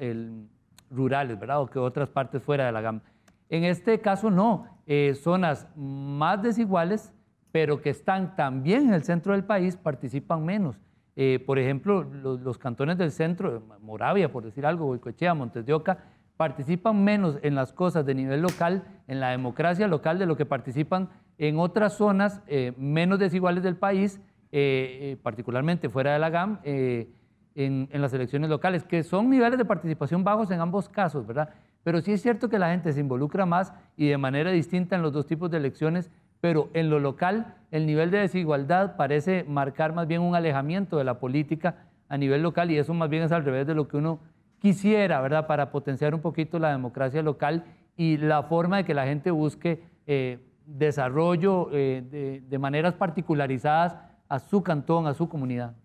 rurales, 0.90 1.40
¿verdad? 1.40 1.62
O 1.62 1.68
que 1.68 1.80
otras 1.80 2.10
partes 2.10 2.44
fuera 2.44 2.66
de 2.66 2.72
la 2.72 2.82
gama. 2.82 3.02
En 3.50 3.64
este 3.64 4.00
caso 4.00 4.30
no, 4.30 4.68
eh, 4.86 5.14
zonas 5.16 5.68
más 5.76 6.42
desiguales 6.42 7.14
pero 7.52 7.82
que 7.82 7.90
están 7.90 8.36
también 8.36 8.88
en 8.88 8.94
el 8.94 9.04
centro 9.04 9.34
del 9.34 9.44
país 9.44 9.76
participan 9.76 10.46
menos. 10.46 10.78
Eh, 11.16 11.44
por 11.46 11.60
ejemplo, 11.60 12.04
los, 12.04 12.58
cantones 12.58 12.98
del 12.98 13.12
centro, 13.12 13.62
Moravia, 13.82 14.32
por 14.32 14.44
decir 14.44 14.66
algo, 14.66 14.86
Boicochea, 14.86 15.34
Montes 15.34 15.66
de 15.66 15.74
Oca, 15.74 16.06
participan 16.38 17.04
menos 17.04 17.38
en 17.44 17.54
las 17.54 17.74
cosas 17.74 18.06
de 18.06 18.16
nivel 18.16 18.42
local, 18.42 18.86
en 19.08 19.20
la 19.20 19.30
democracia 19.30 19.88
local, 19.88 20.18
de 20.18 20.26
lo 20.26 20.38
que 20.38 20.46
participan 20.46 21.10
en 21.38 21.60
otras 21.60 21.94
zonas 21.94 22.42
eh, 22.48 22.74
menos 22.78 23.20
desiguales 23.20 23.64
del 23.64 23.76
país, 23.76 24.22
eh, 24.52 25.18
particularmente 25.24 25.90
fuera 25.90 26.14
de 26.14 26.20
la 26.20 26.30
GAM, 26.30 26.60
en, 26.64 27.90
las 27.92 28.14
elecciones 28.14 28.50
locales, 28.50 28.84
que 28.84 29.04
son 29.04 29.30
niveles 29.30 29.58
de 29.58 29.66
participación 29.66 30.24
bajos 30.24 30.52
en 30.52 30.62
ambos 30.62 30.88
casos, 30.90 31.26
¿verdad? 31.28 31.50
Pero 31.84 32.02
sí 32.02 32.14
es 32.14 32.22
cierto 32.22 32.50
que 32.50 32.60
la 32.60 32.70
gente 32.70 32.94
se 32.94 33.00
involucra 33.00 33.46
más 33.46 33.74
y 33.98 34.08
de 34.08 34.18
manera 34.18 34.52
distinta 34.52 34.96
en 34.96 35.02
los 35.02 35.14
dos 35.14 35.26
tipos 35.26 35.50
de 35.50 35.58
elecciones 35.58 36.12
pero 36.42 36.70
en 36.74 36.90
lo 36.90 37.00
local 37.00 37.56
el 37.70 37.86
nivel 37.86 38.12
de 38.12 38.18
desigualdad 38.18 38.98
parece 38.98 39.46
marcar 39.48 39.94
más 39.94 40.08
bien 40.08 40.22
un 40.22 40.36
alejamiento 40.36 40.98
de 40.98 41.06
la 41.06 41.20
política 41.20 41.86
a 42.10 42.18
nivel 42.18 42.42
local 42.42 42.72
y 42.72 42.78
eso 42.78 42.94
más 42.94 43.10
bien 43.10 43.24
es 43.24 43.32
al 43.32 43.46
revés 43.46 43.66
de 43.68 43.76
lo 43.76 43.88
que 43.88 43.96
uno 43.96 44.20
quisiera, 44.60 45.22
¿verdad? 45.22 45.48
Para 45.48 45.72
potenciar 45.72 46.14
un 46.14 46.22
poquito 46.22 46.60
la 46.60 46.72
democracia 46.72 47.22
local 47.22 47.64
y 47.96 48.18
la 48.18 48.44
forma 48.44 48.78
de 48.78 48.84
que 48.84 48.94
la 48.94 49.06
gente 49.06 49.32
busque 49.32 49.84
eh, 50.08 50.40
desarrollo 50.78 51.70
eh, 51.72 52.42
de, 52.48 52.60
maneras 52.60 52.94
particularizadas 52.94 53.96
a 54.30 54.40
su 54.40 54.64
cantón, 54.64 55.08
a 55.08 55.14
su 55.14 55.28
comunidad. 55.28 55.76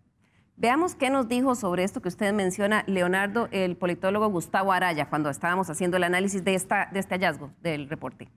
Veamos 0.56 0.94
qué 0.94 1.10
nos 1.10 1.28
dijo 1.28 1.54
sobre 1.54 1.84
esto 1.84 2.00
que 2.00 2.08
usted 2.08 2.32
menciona, 2.32 2.82
Leonardo, 2.86 3.48
el 3.50 3.76
politólogo 3.76 4.28
Gustavo 4.28 4.72
Araya, 4.72 5.10
cuando 5.10 5.28
estábamos 5.28 5.68
haciendo 5.68 5.96
el 5.98 6.04
análisis 6.04 6.42
de, 6.44 6.54
esta, 6.54 6.88
de 6.92 7.00
este 7.00 7.14
hallazgo 7.14 7.50
del 7.62 7.88
reporte 7.88 8.30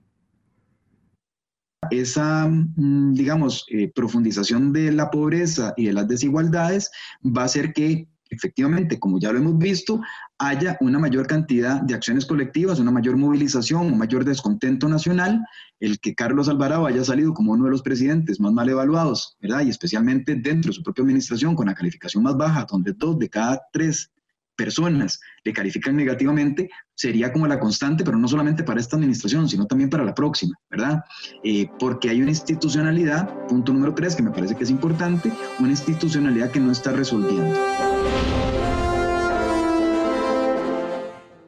esa, 1.90 2.46
mm, 2.48 3.14
digamos, 3.14 3.66
eh, 3.70 3.90
profundización 3.94 4.72
de 4.72 4.92
la 4.92 5.10
pobreza 5.10 5.74
y 5.76 5.86
de 5.86 5.92
las 5.92 6.08
desigualdades 6.08 6.90
va 7.24 7.42
a 7.42 7.46
hacer 7.46 7.72
que 7.72 8.08
efectivamente, 8.30 8.98
como 8.98 9.18
ya 9.18 9.32
lo 9.32 9.38
hemos 9.38 9.58
visto, 9.58 10.00
haya 10.38 10.76
una 10.80 10.98
mayor 10.98 11.26
cantidad 11.26 11.82
de 11.82 11.94
acciones 11.94 12.24
colectivas, 12.24 12.78
una 12.78 12.90
mayor 12.90 13.16
movilización, 13.16 13.88
un 13.88 13.98
mayor 13.98 14.24
descontento 14.24 14.88
nacional, 14.88 15.44
el 15.80 16.00
que 16.00 16.14
Carlos 16.14 16.48
Alvarado 16.48 16.86
haya 16.86 17.04
salido 17.04 17.34
como 17.34 17.52
uno 17.52 17.64
de 17.64 17.70
los 17.70 17.82
presidentes 17.82 18.40
más 18.40 18.52
mal 18.52 18.68
evaluados, 18.68 19.36
¿verdad? 19.40 19.62
Y 19.62 19.70
especialmente 19.70 20.34
dentro 20.36 20.70
de 20.70 20.74
su 20.74 20.82
propia 20.82 21.02
administración 21.02 21.54
con 21.54 21.66
la 21.66 21.74
calificación 21.74 22.22
más 22.22 22.36
baja, 22.36 22.66
donde 22.70 22.92
dos 22.92 23.18
de 23.18 23.28
cada 23.28 23.60
tres 23.72 24.10
personas 24.60 25.20
le 25.42 25.54
califican 25.54 25.96
negativamente, 25.96 26.68
sería 26.94 27.32
como 27.32 27.46
la 27.46 27.58
constante, 27.58 28.04
pero 28.04 28.18
no 28.18 28.28
solamente 28.28 28.62
para 28.62 28.78
esta 28.78 28.96
administración, 28.96 29.48
sino 29.48 29.66
también 29.66 29.88
para 29.88 30.04
la 30.04 30.14
próxima, 30.14 30.54
¿verdad? 30.70 31.02
Eh, 31.42 31.66
porque 31.78 32.10
hay 32.10 32.20
una 32.20 32.30
institucionalidad, 32.30 33.46
punto 33.48 33.72
número 33.72 33.94
tres, 33.94 34.14
que 34.14 34.22
me 34.22 34.30
parece 34.30 34.54
que 34.54 34.64
es 34.64 34.70
importante, 34.70 35.32
una 35.58 35.70
institucionalidad 35.70 36.50
que 36.50 36.60
no 36.60 36.72
está 36.72 36.92
resolviendo. 36.92 37.58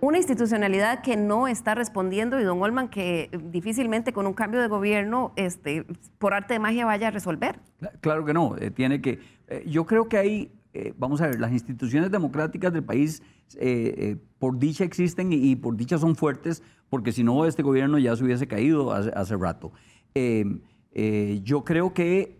Una 0.00 0.16
institucionalidad 0.16 1.02
que 1.02 1.18
no 1.18 1.48
está 1.48 1.74
respondiendo 1.74 2.40
y 2.40 2.44
don 2.44 2.62
Olman 2.62 2.88
que 2.88 3.28
difícilmente 3.50 4.14
con 4.14 4.26
un 4.26 4.32
cambio 4.32 4.62
de 4.62 4.68
gobierno 4.68 5.34
este, 5.36 5.84
por 6.18 6.32
arte 6.32 6.54
de 6.54 6.60
magia 6.60 6.86
vaya 6.86 7.08
a 7.08 7.10
resolver. 7.10 7.60
Claro 8.00 8.24
que 8.24 8.32
no, 8.32 8.56
eh, 8.56 8.70
tiene 8.70 9.02
que... 9.02 9.20
Eh, 9.48 9.64
yo 9.66 9.84
creo 9.84 10.08
que 10.08 10.16
hay 10.16 10.50
eh, 10.74 10.94
vamos 10.96 11.20
a 11.20 11.26
ver, 11.26 11.38
las 11.38 11.52
instituciones 11.52 12.10
democráticas 12.10 12.72
del 12.72 12.82
país 12.82 13.22
eh, 13.56 13.94
eh, 13.96 14.16
por 14.38 14.58
dicha 14.58 14.84
existen 14.84 15.32
y, 15.32 15.54
por 15.56 15.76
dicha 15.76 15.98
son 15.98 16.16
fuertes, 16.16 16.62
porque 16.88 17.12
si 17.12 17.22
no 17.22 17.44
este 17.44 17.62
gobierno 17.62 17.98
ya 17.98 18.16
se 18.16 18.24
hubiese 18.24 18.46
caído 18.46 18.92
hace, 18.92 19.36
rato. 19.36 19.72
yo 20.14 21.64
creo 21.64 21.92
que 21.92 22.38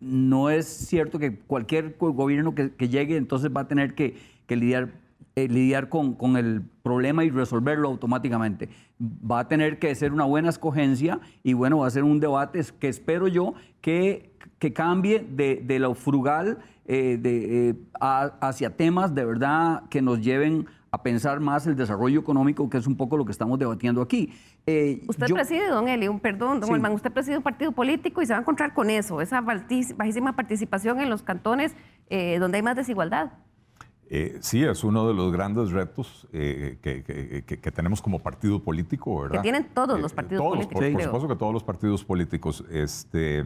no 0.00 0.50
es 0.50 0.66
cierto 0.66 1.18
que 1.18 1.38
cualquier 1.38 1.96
gobierno 1.98 2.54
que, 2.54 2.88
llegue 2.88 3.16
entonces 3.16 3.50
va 3.56 3.62
a 3.62 3.68
tener 3.68 3.94
que, 3.94 4.16
lidiar, 4.48 4.92
eh, 5.36 5.48
lidiar 5.48 5.90
con, 5.90 6.14
con, 6.14 6.38
el 6.38 6.62
problema 6.82 7.22
y 7.22 7.30
resolverlo 7.30 7.88
automáticamente. 7.88 8.70
Va 9.00 9.40
a 9.40 9.48
tener 9.48 9.78
que 9.78 9.94
ser 9.94 10.14
una 10.14 10.24
buena 10.24 10.48
escogencia 10.48 11.20
y 11.42 11.52
bueno, 11.52 11.78
va 11.78 11.86
a 11.86 11.90
ser 11.90 12.04
un 12.04 12.20
debate 12.20 12.60
que 12.80 12.88
espero 12.88 13.28
yo 13.28 13.52
que, 13.82 14.34
que 14.58 14.72
cambie 14.72 15.26
de, 15.28 15.62
de 15.62 15.78
lo 15.78 15.94
frugal 15.94 16.58
eh, 16.86 17.18
de, 17.20 17.76
hacia 18.00 18.76
temas 18.76 19.14
de 19.14 19.24
verdad 19.26 19.82
que 19.90 20.00
nos 20.00 20.22
lleven 20.22 20.66
a 20.90 21.02
pensar 21.02 21.40
más 21.40 21.66
el 21.66 21.76
desarrollo 21.76 22.20
económico, 22.20 22.70
que 22.70 22.78
es 22.78 22.86
un 22.86 22.96
poco 22.96 23.18
lo 23.18 23.26
que 23.26 23.32
estamos 23.32 23.58
debatiendo 23.58 24.00
aquí. 24.00 24.32
Eh, 24.66 25.02
usted 25.06 25.26
preside, 25.26 25.68
don 25.68 25.88
Eli, 25.88 26.08
un 26.08 26.20
perdón, 26.20 26.60
don 26.60 26.70
sí. 26.70 26.94
usted 26.94 27.12
preside 27.12 27.36
un 27.36 27.42
partido 27.42 27.72
político 27.72 28.22
y 28.22 28.26
se 28.26 28.32
va 28.32 28.38
a 28.38 28.40
encontrar 28.40 28.72
con 28.72 28.88
eso, 28.88 29.20
esa 29.20 29.42
bajísima 29.42 30.34
participación 30.34 31.00
en 31.00 31.10
los 31.10 31.22
cantones 31.22 31.76
eh, 32.08 32.38
donde 32.38 32.56
hay 32.56 32.62
más 32.62 32.76
desigualdad. 32.76 33.32
Eh, 34.08 34.38
sí, 34.40 34.62
es 34.62 34.84
uno 34.84 35.08
de 35.08 35.14
los 35.14 35.32
grandes 35.32 35.70
retos 35.72 36.28
que, 36.30 36.78
que, 36.80 37.72
tenemos 37.72 38.00
como 38.00 38.20
partido 38.20 38.62
político, 38.62 39.22
¿verdad? 39.22 39.38
Que 39.38 39.42
tienen 39.42 39.68
todos 39.74 40.00
los 40.00 40.12
partidos 40.12 40.44
políticos. 40.44 40.80
Por, 40.80 40.92
por, 40.92 41.02
supuesto 41.02 41.28
que 41.28 41.36
todos 41.36 41.52
los 41.52 41.64
partidos 41.64 42.04
políticos. 42.04 42.64
Este, 42.70 43.44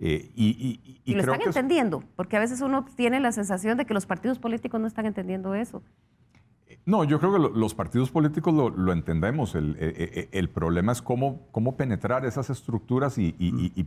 y, 0.00 0.20
y, 0.34 1.00
y, 1.04 1.14
lo 1.14 1.20
están 1.20 1.42
entendiendo, 1.42 2.02
porque 2.16 2.36
a 2.36 2.40
veces 2.40 2.60
uno 2.60 2.84
tiene 2.96 3.20
la 3.20 3.30
sensación 3.30 3.78
de 3.78 3.86
que 3.86 3.94
los 3.94 4.06
partidos 4.06 4.38
políticos 4.38 4.80
no 4.80 4.88
están 4.88 5.06
entendiendo 5.06 5.54
eso. 5.54 5.82
No, 6.86 7.02
yo 7.04 7.18
creo 7.18 7.32
que 7.32 7.58
los 7.58 7.74
partidos 7.74 8.10
políticos 8.10 8.52
lo, 8.52 8.92
entendemos. 8.92 9.54
El, 9.54 10.28
el, 10.32 10.48
problema 10.50 10.92
es 10.92 11.00
cómo, 11.00 11.46
cómo 11.50 11.76
penetrar 11.76 12.26
esas 12.26 12.50
estructuras 12.50 13.16
y, 13.16 13.32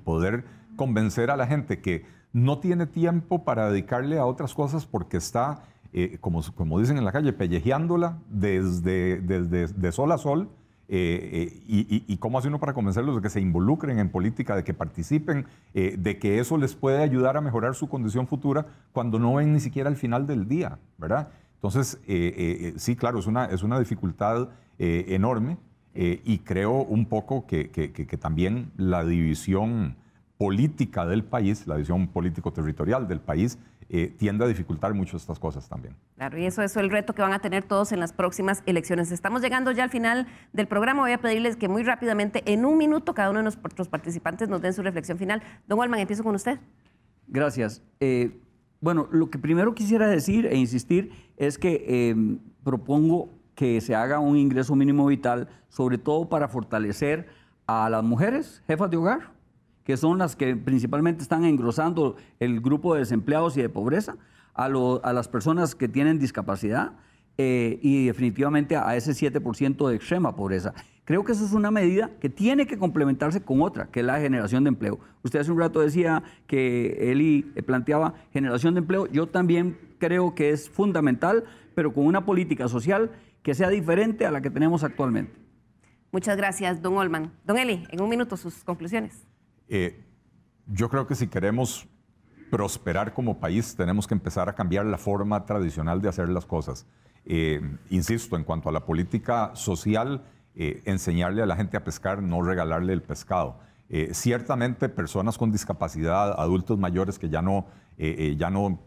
poder 0.03 0.45
convencer 0.75 1.29
a 1.29 1.37
la 1.37 1.45
gente 1.47 1.79
que 1.79 2.05
no 2.33 2.59
tiene 2.59 2.87
tiempo 2.87 3.43
para 3.43 3.69
dedicarle 3.69 4.17
a 4.17 4.25
otras 4.25 4.53
cosas 4.53 4.85
porque 4.85 5.17
está, 5.17 5.63
eh, 5.93 6.17
como, 6.19 6.41
como 6.55 6.79
dicen 6.79 6.97
en 6.97 7.05
la 7.05 7.11
calle, 7.11 7.33
pellejeándola 7.33 8.19
desde, 8.29 9.21
desde 9.21 9.67
de 9.67 9.91
sol 9.91 10.11
a 10.11 10.17
sol. 10.17 10.49
Eh, 10.89 11.51
eh, 11.67 12.03
y, 12.07 12.15
cómo 12.15 12.39
hace 12.39 12.47
uno 12.47 12.61
para 12.61 12.73
convencerlos 12.73 13.17
de 13.17 13.21
que 13.21 13.29
se 13.29 13.41
involucren 13.41 13.99
en 13.99 14.09
política, 14.09 14.55
de 14.55 14.63
que 14.63 14.73
participen, 14.73 15.45
de 15.73 16.17
que 16.17 16.39
eso 16.39 16.57
les 16.57 16.75
puede 16.75 17.03
ayudar 17.03 17.35
a 17.35 17.41
mejorar 17.41 17.75
su 17.75 17.89
condición 17.89 18.25
futura 18.25 18.67
cuando 18.93 19.19
no 19.19 19.33
ven 19.33 19.51
ni 19.51 19.59
siquiera 19.59 19.89
el 19.89 19.97
final 19.97 20.25
del 20.25 20.47
día, 20.47 20.79
¿verdad? 20.97 21.27
Entonces, 21.57 21.99
eh, 22.07 22.33
eh, 22.37 22.73
sí, 22.77 22.95
claro, 22.95 23.17
es 23.17 23.25
una, 23.25 23.45
es 23.45 23.63
una 23.63 23.79
dificultad 23.79 24.49
eh, 24.77 25.05
enorme 25.09 25.57
y 25.99 26.37
creo 26.39 26.83
un 26.83 27.07
poco 27.07 27.47
que, 27.47 28.19
también 28.21 28.71
la 28.77 29.03
división 29.03 29.95
política 30.37 31.07
del 31.07 31.23
país, 31.23 31.65
la 31.65 31.73
división 31.73 32.09
político-territorial 32.09 33.07
del 33.07 33.19
país, 33.19 33.57
tiende 34.17 34.43
a 34.43 34.47
dificultar 34.47 34.93
mucho 34.93 35.17
estas 35.17 35.39
cosas 35.39 35.67
también. 35.69 35.95
Claro, 36.15 36.37
y 36.37 36.45
eso, 36.45 36.61
eso 36.61 36.79
es 36.79 36.85
el 36.85 36.91
reto 36.91 37.13
que 37.13 37.21
van 37.21 37.33
a 37.33 37.39
tener 37.39 37.63
todos 37.63 37.91
en 37.91 37.99
las 37.99 38.13
próximas 38.13 38.63
elecciones. 38.65 39.11
Estamos 39.11 39.41
llegando 39.41 39.71
ya 39.71 39.83
al 39.83 39.89
final 39.89 40.27
del 40.53 40.67
programa. 40.67 41.03
Voy 41.03 41.13
a 41.13 41.21
pedirles 41.21 41.55
que 41.55 41.69
muy 41.69 41.83
rápidamente, 41.83 42.43
en 42.45 42.65
un 42.65 42.77
minuto, 42.77 43.13
cada 43.13 43.29
uno 43.29 43.39
de 43.39 43.43
nuestros 43.43 43.87
participantes 43.87 44.49
nos 44.49 44.61
den 44.61 44.73
su 44.73 44.81
reflexión 44.81 45.17
final. 45.17 45.41
Don 45.67 45.79
Walman, 45.79 45.99
empiezo 45.99 46.23
con 46.23 46.35
usted. 46.35 46.59
Gracias. 47.27 47.81
Bueno, 48.79 49.07
lo 49.11 49.29
que 49.29 49.39
primero 49.39 49.73
quisiera 49.73 50.07
decir 50.07 50.45
e 50.45 50.55
insistir 50.55 51.11
es 51.35 51.57
que 51.57 52.09
em, 52.09 52.39
propongo 52.63 53.29
que 53.55 53.81
se 53.81 53.95
haga 53.95 54.19
un 54.19 54.37
ingreso 54.37 54.75
mínimo 54.75 55.07
vital, 55.07 55.47
sobre 55.67 55.97
todo 55.97 56.29
para 56.29 56.47
fortalecer 56.47 57.27
a 57.65 57.89
las 57.89 58.03
mujeres 58.03 58.61
jefas 58.67 58.91
de 58.91 58.97
hogar, 58.97 59.31
que 59.87 59.95
son 59.95 60.17
las 60.17 60.35
que 60.35 60.53
principalmente 60.57 61.23
están 61.23 61.45
engrosando 61.45 62.17
el 62.41 62.59
grupo 62.59 62.93
de 62.93 62.99
desempleados 62.99 63.55
y 63.55 63.61
de 63.61 63.69
pobreza, 63.69 64.17
a, 64.53 64.67
las 64.67 65.29
personas 65.29 65.75
que 65.75 65.87
tienen 65.87 66.19
discapacidad 66.19 66.91
eh, 67.37 67.79
y 67.81 68.07
definitivamente 68.07 68.75
a 68.75 68.97
ese 68.97 69.13
7% 69.13 69.87
de 69.87 69.95
extrema 69.95 70.35
pobreza. 70.35 70.73
Creo 71.05 71.23
que 71.23 71.31
eso 71.31 71.45
es 71.45 71.53
una 71.53 71.71
medida 71.71 72.11
que 72.19 72.27
tiene 72.27 72.67
que 72.67 72.77
complementarse 72.77 73.41
con 73.41 73.61
otra, 73.61 73.87
que 73.87 74.01
es 74.01 74.05
la 74.05 74.19
generación 74.19 74.65
de 74.65 74.69
empleo. 74.69 74.99
Usted 75.23 75.39
hace 75.39 75.53
un 75.53 75.59
rato 75.59 75.79
decía 75.79 76.21
que 76.47 77.11
Eli 77.11 77.49
eh, 77.55 77.63
planteaba 77.63 78.15
generación 78.33 78.73
de 78.73 78.79
empleo. 78.79 79.07
Yo 79.07 79.27
también 79.27 79.77
creo 79.99 80.35
que 80.35 80.49
es 80.49 80.69
fundamental, 80.69 81.45
pero 81.75 81.93
con 81.93 82.05
una 82.05 82.25
política 82.25 82.67
social 82.67 83.11
que 83.41 83.53
sea 83.53 83.69
diferente 83.69 84.25
a 84.25 84.31
la 84.31 84.41
que 84.41 84.49
tenemos 84.49 84.83
actualmente. 84.83 85.31
Muchas 86.11 86.35
gracias, 86.35 86.81
don 86.81 86.97
Olman. 86.97 87.31
Don 87.45 87.57
Eli, 87.57 87.87
en 87.89 88.01
un 88.01 88.09
minuto 88.09 88.35
sus 88.35 88.65
conclusiones. 88.65 89.26
Eh, 89.67 90.03
yo 90.67 90.89
creo 90.89 91.07
que 91.07 91.15
si 91.15 91.27
queremos 91.27 91.87
prosperar 92.49 93.13
como 93.13 93.39
país, 93.39 93.75
tenemos 93.75 94.07
que 94.07 94.13
empezar 94.13 94.49
a 94.49 94.55
cambiar 94.55 94.85
la 94.85 94.97
forma 94.97 95.45
tradicional 95.45 96.01
de 96.01 96.09
hacer 96.09 96.29
las 96.29 96.45
cosas. 96.45 96.85
Eh, 97.25 97.61
insisto, 97.89 98.35
en 98.37 98.43
cuanto 98.43 98.69
a 98.69 98.71
la 98.71 98.85
política 98.85 99.51
social, 99.53 100.23
eh, 100.55 100.81
enseñarle 100.85 101.41
a 101.41 101.45
la 101.45 101.55
gente 101.55 101.77
a 101.77 101.83
pescar, 101.83 102.23
no 102.23 102.41
regalarle 102.41 102.93
el 102.93 103.01
pescado. 103.01 103.59
Ciertamente 104.11 104.89
personas 104.89 105.37
con 105.37 105.49
discapacidad, 105.49 106.37
adultos 106.41 106.77
mayores 106.77 107.17
que 107.17 107.29
ya 107.29 107.41
no, 107.41 107.67
ya 107.97 108.49
no 108.49 108.81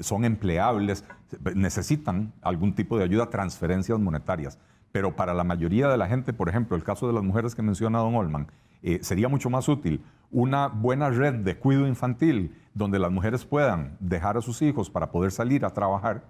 son 0.00 0.24
empleables, 0.24 1.04
necesitan 1.56 2.32
algún 2.40 2.72
tipo 2.72 2.96
de 2.96 3.02
ayuda, 3.02 3.30
transferencias 3.30 3.98
monetarias. 3.98 4.60
Pero 4.94 5.16
para 5.16 5.34
la 5.34 5.42
mayoría 5.42 5.88
de 5.88 5.98
la 5.98 6.06
gente, 6.06 6.32
por 6.32 6.48
ejemplo, 6.48 6.76
el 6.76 6.84
caso 6.84 7.08
de 7.08 7.12
las 7.12 7.24
mujeres 7.24 7.56
que 7.56 7.62
menciona 7.62 7.98
don 7.98 8.14
Olman, 8.14 8.46
sería 9.00 9.28
mucho 9.28 9.50
más 9.50 9.68
útil 9.68 10.04
una 10.30 10.68
buena 10.68 11.10
red 11.10 11.34
de 11.34 11.56
cuidado 11.56 11.88
infantil 11.88 12.54
donde 12.74 12.98
las 12.98 13.10
mujeres 13.10 13.44
puedan 13.44 13.96
dejar 13.98 14.36
a 14.36 14.42
sus 14.42 14.62
hijos 14.62 14.90
para 14.90 15.10
poder 15.10 15.32
salir 15.32 15.64
a 15.64 15.70
trabajar 15.70 16.22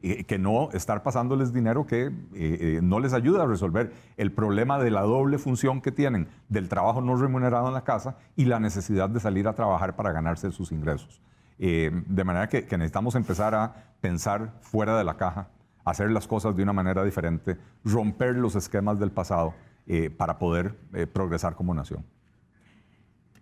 que 0.00 0.38
no 0.38 0.70
estar 0.72 1.02
pasándoles 1.02 1.52
dinero 1.52 1.86
que 1.86 2.06
eh, 2.06 2.12
eh, 2.34 2.80
no 2.82 3.00
les 3.00 3.12
ayuda 3.12 3.42
a 3.42 3.46
resolver 3.46 3.92
el 4.16 4.32
problema 4.32 4.78
de 4.78 4.92
la 4.92 5.02
doble 5.02 5.38
función 5.38 5.80
que 5.80 5.90
tienen 5.90 6.28
del 6.48 6.68
trabajo 6.68 7.00
no 7.00 7.16
remunerado 7.16 7.66
en 7.66 7.74
la 7.74 7.82
casa 7.82 8.16
y 8.36 8.44
la 8.44 8.60
necesidad 8.60 9.10
de 9.10 9.18
salir 9.18 9.48
a 9.48 9.54
trabajar 9.54 9.96
para 9.96 10.12
ganarse 10.12 10.52
sus 10.52 10.70
ingresos. 10.70 11.20
Eh, 11.58 11.90
de 12.06 12.24
manera 12.24 12.48
que, 12.48 12.62
necesitamos 12.62 13.16
empezar 13.16 13.56
a 13.56 13.74
pensar 14.00 14.52
fuera 14.60 14.96
de 14.96 15.02
la 15.02 15.16
caja, 15.16 15.48
hacer 15.90 16.10
las 16.10 16.26
cosas 16.26 16.56
de 16.56 16.62
una 16.62 16.72
manera 16.72 17.04
diferente, 17.04 17.56
romper 17.84 18.36
los 18.36 18.56
esquemas 18.56 18.98
del 18.98 19.10
pasado 19.10 19.54
para 20.18 20.38
poder 20.38 20.74
progresar 21.14 21.54
como 21.54 21.72
nación. 21.74 22.04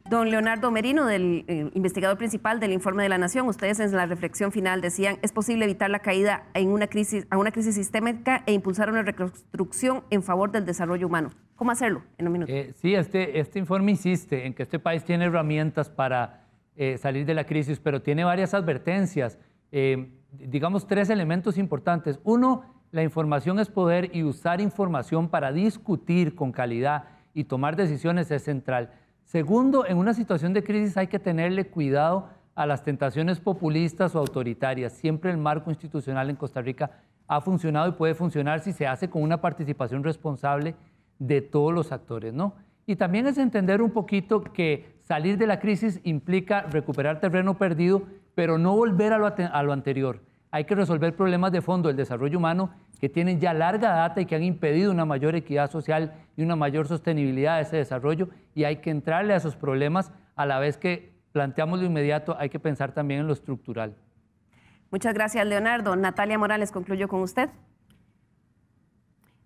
Don 0.09 0.31
Leonardo 0.31 0.71
Merino, 0.71 1.05
del 1.05 1.45
eh, 1.49 1.69
investigador 1.75 2.17
principal 2.17 2.61
del 2.61 2.73
Informe 2.73 3.03
de 3.03 3.09
la 3.09 3.19
Nación, 3.19 3.49
ustedes 3.49 3.81
en 3.81 3.91
la 3.91 4.07
reflexión 4.07 4.53
final 4.53 4.81
decían, 4.81 5.19
es 5.23 5.33
posible 5.33 5.65
evitar 5.65 5.91
la 5.91 5.99
caída 5.99 6.45
en 6.55 6.69
una 6.69 6.87
crisis, 6.87 7.27
a 7.29 7.39
una 7.39 7.51
crisis 7.51 7.75
sistémica 7.75 8.45
e 8.47 8.53
impulsar 8.53 8.89
una 8.89 9.03
reconstrucción 9.03 10.05
en 10.11 10.23
favor 10.23 10.53
del 10.53 10.65
desarrollo 10.65 11.09
humano. 11.09 11.31
¿Cómo 11.57 11.73
hacerlo 11.73 12.05
en 12.19 12.27
un 12.29 12.33
minuto? 12.33 12.53
Eh, 12.53 12.73
sí, 12.77 12.95
este, 12.95 13.41
este 13.41 13.59
informe 13.59 13.91
insiste 13.91 14.47
en 14.47 14.55
que 14.55 14.63
este 14.63 14.79
país 14.79 15.03
tiene 15.03 15.25
herramientas 15.25 15.91
para 15.91 16.45
eh, 16.77 16.99
salir 16.99 17.27
de 17.27 17.35
la 17.35 17.45
crisis, 17.45 17.81
pero 17.81 18.01
tiene 18.01 18.23
varias 18.23 18.55
advertencias. 18.55 19.39
Digamos 20.33 20.87
tres 20.87 21.11
elementos 21.11 21.59
importantes. 21.59 22.21
Uno, 22.25 22.65
la 22.93 23.03
información 23.03 23.59
es 23.59 23.69
poder 23.69 24.15
y 24.15 24.23
usar 24.23 24.61
información 24.61 25.29
para 25.29 25.53
discutir 25.53 26.35
con 26.35 26.53
calidad 26.53 27.05
y 27.35 27.45
tomar 27.45 27.77
decisiones 27.77 28.31
es 28.31 28.45
central. 28.45 28.93
Segundo, 29.25 29.87
en 29.87 29.99
una 29.99 30.15
situación 30.15 30.53
de 30.53 30.63
crisis 30.63 30.97
hay 30.97 31.09
que 31.09 31.19
tenerle 31.19 31.67
cuidado 31.67 32.29
a 32.55 32.65
las 32.65 32.83
tentaciones 32.83 33.41
populistas 33.41 34.15
o 34.15 34.19
autoritarias. 34.19 34.93
Siempre 34.95 35.31
el 35.31 35.37
marco 35.37 35.71
institucional 35.71 36.31
en 36.31 36.37
Costa 36.37 36.63
Rica 36.63 36.91
ha 37.29 37.41
funcionado 37.41 37.89
y 37.89 37.93
puede 37.93 38.15
funcionar 38.15 38.61
si 38.61 38.73
se 38.73 38.87
hace 38.87 39.11
con 39.11 39.23
una 39.23 39.41
participación 39.41 40.05
responsable 40.05 40.75
de 41.19 41.41
todos 41.43 41.75
los 41.75 41.93
actores, 41.93 42.33
¿no? 42.33 42.55
Y 42.87 42.97
también 42.97 43.27
es 43.27 43.37
entender 43.37 43.83
un 43.83 43.91
poquito 43.91 44.43
que 44.43 44.97
salir 45.01 45.37
de 45.39 45.47
la 45.47 45.59
crisis 45.59 46.01
implica 46.05 46.63
recuperar 46.63 47.21
terreno 47.21 47.59
perdido, 47.59 48.05
pero 48.37 48.59
no 48.59 48.77
volver 48.77 49.15
a 49.15 49.19
lo, 49.19 49.27
a 49.27 49.63
lo 49.63 49.73
anterior. 49.73 50.21
Hay 50.51 50.65
que 50.65 50.75
resolver 50.75 51.17
problemas 51.17 51.53
de 51.53 51.63
fondo 51.63 51.89
del 51.89 51.97
desarrollo 51.97 52.37
humano 52.37 52.71
que 53.01 53.09
tienen 53.09 53.41
ya 53.41 53.55
larga 53.55 53.93
data 53.93 54.21
y 54.21 54.27
que 54.27 54.37
han 54.37 54.43
impedido 54.43 54.93
una 54.93 55.07
mayor 55.07 55.35
equidad 55.35 55.71
social 55.71 56.13
y 56.37 56.43
una 56.43 56.55
mayor 56.55 56.87
sostenibilidad 56.87 57.57
de 57.57 57.63
ese 57.63 57.77
desarrollo 57.79 58.29
y 58.55 58.65
hay 58.65 58.77
que 58.77 58.91
entrarle 58.91 59.33
a 59.33 59.37
esos 59.37 59.57
problemas 59.57 60.13
a 60.37 60.45
la 60.45 60.59
vez 60.59 60.77
que 60.77 61.15
planteamos 61.33 61.81
lo 61.81 61.87
inmediato, 61.87 62.37
hay 62.39 62.51
que 62.51 62.61
pensar 62.61 62.93
también 62.93 63.21
en 63.21 63.27
lo 63.27 63.33
estructural. 63.33 63.97
Muchas 64.91 65.15
gracias, 65.15 65.47
Leonardo. 65.47 65.97
Natalia 65.97 66.39
Morales, 66.39 66.73
concluyo 66.73 67.09
con 67.09 67.23
usted. 67.23 67.49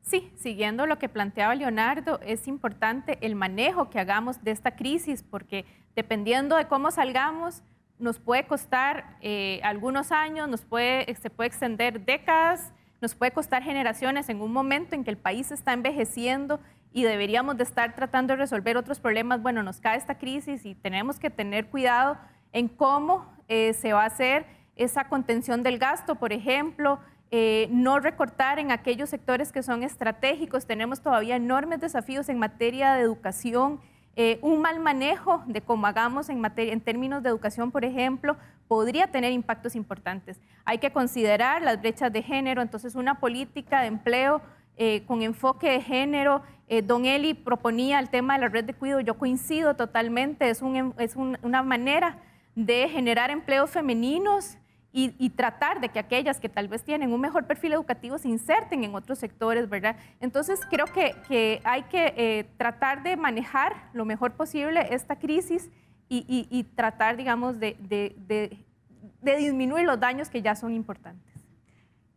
Sí, 0.02 0.32
siguiendo 0.34 0.86
lo 0.86 0.98
que 0.98 1.08
planteaba 1.08 1.54
Leonardo, 1.54 2.18
es 2.24 2.48
importante 2.48 3.18
el 3.20 3.36
manejo 3.36 3.88
que 3.88 4.00
hagamos 4.00 4.42
de 4.42 4.50
esta 4.50 4.74
crisis, 4.74 5.22
porque 5.22 5.64
dependiendo 5.94 6.56
de 6.56 6.66
cómo 6.66 6.90
salgamos, 6.90 7.62
nos 8.00 8.18
puede 8.18 8.46
costar 8.46 9.16
eh, 9.20 9.60
algunos 9.62 10.12
años, 10.12 10.48
nos 10.48 10.64
puede, 10.64 11.14
se 11.16 11.30
puede 11.30 11.48
extender 11.48 12.04
décadas, 12.04 12.72
nos 13.00 13.14
puede 13.14 13.32
costar 13.32 13.62
generaciones 13.62 14.28
en 14.28 14.40
un 14.40 14.52
momento 14.52 14.94
en 14.94 15.04
que 15.04 15.10
el 15.10 15.16
país 15.16 15.50
está 15.50 15.72
envejeciendo 15.72 16.60
y 16.92 17.04
deberíamos 17.04 17.56
de 17.56 17.62
estar 17.62 17.94
tratando 17.94 18.32
de 18.32 18.38
resolver 18.38 18.76
otros 18.76 19.00
problemas. 19.00 19.42
Bueno, 19.42 19.62
nos 19.62 19.80
cae 19.80 19.96
esta 19.96 20.18
crisis 20.18 20.66
y 20.66 20.74
tenemos 20.74 21.18
que 21.18 21.30
tener 21.30 21.68
cuidado 21.68 22.18
en 22.52 22.68
cómo 22.68 23.32
eh, 23.48 23.72
se 23.74 23.92
va 23.92 24.02
a 24.02 24.06
hacer 24.06 24.46
esa 24.76 25.04
contención 25.04 25.62
del 25.62 25.78
gasto, 25.78 26.16
por 26.16 26.32
ejemplo, 26.32 27.00
eh, 27.30 27.68
no 27.70 28.00
recortar 28.00 28.58
en 28.58 28.72
aquellos 28.72 29.08
sectores 29.08 29.52
que 29.52 29.62
son 29.62 29.82
estratégicos. 29.82 30.66
Tenemos 30.66 31.00
todavía 31.00 31.36
enormes 31.36 31.80
desafíos 31.80 32.28
en 32.28 32.38
materia 32.38 32.94
de 32.94 33.02
educación. 33.02 33.80
Eh, 34.16 34.38
un 34.42 34.60
mal 34.60 34.80
manejo 34.80 35.42
de 35.46 35.60
cómo 35.60 35.86
hagamos 35.86 36.28
en, 36.28 36.40
materia, 36.40 36.72
en 36.72 36.80
términos 36.80 37.22
de 37.22 37.28
educación, 37.28 37.70
por 37.70 37.84
ejemplo, 37.84 38.36
podría 38.68 39.06
tener 39.06 39.32
impactos 39.32 39.74
importantes. 39.74 40.40
Hay 40.64 40.78
que 40.78 40.92
considerar 40.92 41.62
las 41.62 41.80
brechas 41.80 42.12
de 42.12 42.22
género, 42.22 42.62
entonces 42.62 42.94
una 42.94 43.20
política 43.20 43.80
de 43.80 43.86
empleo 43.86 44.42
eh, 44.76 45.04
con 45.06 45.22
enfoque 45.22 45.70
de 45.70 45.80
género. 45.80 46.42
don 46.84 47.04
Eli 47.04 47.34
proponía 47.34 47.98
el 47.98 48.10
tema 48.10 48.34
de 48.34 48.40
la 48.42 48.48
red 48.48 48.64
de 48.64 48.74
cuidado, 48.74 49.00
yo 49.00 49.18
coincido 49.18 49.74
totalmente, 49.74 50.48
es, 50.48 50.62
es 50.98 51.16
una 51.16 51.62
manera 51.62 52.18
de 52.54 52.88
generar 52.88 53.30
empleos 53.30 53.70
femeninos 53.70 54.56
y, 54.92 55.30
tratar 55.30 55.80
de 55.80 55.88
que 55.88 56.00
aquellas 56.00 56.40
que 56.40 56.48
tal 56.48 56.66
vez 56.66 56.82
tienen 56.82 57.12
un 57.12 57.20
mejor 57.20 57.46
perfil 57.46 57.72
educativo 57.72 58.18
se 58.18 58.28
inserten 58.28 58.82
en 58.82 58.94
otros 58.94 59.18
sectores, 59.18 59.68
¿verdad? 59.68 59.96
Entonces 60.20 60.60
creo 60.68 60.86
que, 60.86 61.60
hay 61.64 61.82
que 61.84 62.12
eh, 62.16 62.46
tratar 62.56 63.02
de 63.02 63.16
manejar 63.16 63.90
lo 63.92 64.04
mejor 64.04 64.32
posible 64.32 64.86
esta 64.90 65.16
crisis 65.16 65.70
y, 66.08 66.64
tratar, 66.74 67.16
digamos, 67.16 67.60
de 67.60 68.56
disminuir 69.22 69.86
los 69.86 70.00
daños 70.00 70.28
que 70.28 70.42
ya 70.42 70.56
son 70.56 70.74
importantes. 70.74 71.29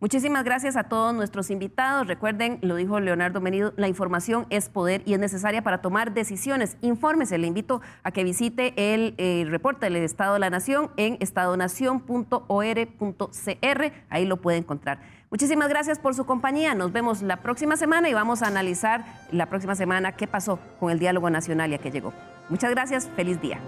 Muchísimas 0.03 0.43
gracias 0.43 0.75
a 0.75 0.83
todos 0.83 1.15
nuestros 1.15 1.49
invitados. 1.49 2.07
Recuerden, 2.07 2.59
lo 2.61 2.75
dijo 2.75 2.99
Leonardo 2.99 3.39
Menido, 3.39 3.71
la 3.77 3.87
información 3.87 4.45
es 4.49 4.67
poder 4.67 5.01
y 5.05 5.13
es 5.13 5.19
necesaria 5.21 5.61
para 5.61 5.81
tomar 5.81 6.13
decisiones. 6.13 6.75
Infórmese, 6.81 7.37
le 7.37 7.47
invito 7.47 7.79
a 8.03 8.11
que 8.11 8.25
visite 8.25 8.73
el, 8.75 9.15
eh, 9.17 9.45
reporte 9.47 9.85
del 9.85 9.95
Estado 9.95 10.33
de 10.33 10.41
la 10.41 10.49
Nación 10.49 10.91
en 10.97 11.15
estadonación.or.cr. 11.21 13.91
Ahí 14.09 14.25
lo 14.25 14.41
puede 14.41 14.57
encontrar. 14.57 14.99
Muchísimas 15.31 15.69
gracias 15.69 15.99
por 15.99 16.15
su 16.15 16.25
compañía. 16.25 16.75
Nos 16.75 16.91
vemos 16.91 17.21
la 17.21 17.37
próxima 17.37 17.77
semana 17.77 18.09
y 18.09 18.13
vamos 18.13 18.43
a 18.43 18.47
analizar 18.47 19.05
la 19.31 19.45
próxima 19.45 19.75
semana 19.75 20.11
qué 20.11 20.27
pasó 20.27 20.59
con 20.81 20.91
el 20.91 20.99
diálogo 20.99 21.29
nacional 21.29 21.71
y 21.71 21.75
a 21.75 21.77
qué 21.77 21.91
llegó. 21.91 22.11
Muchas 22.49 22.71
gracias. 22.71 23.09
Feliz 23.15 23.39
día. 23.39 23.61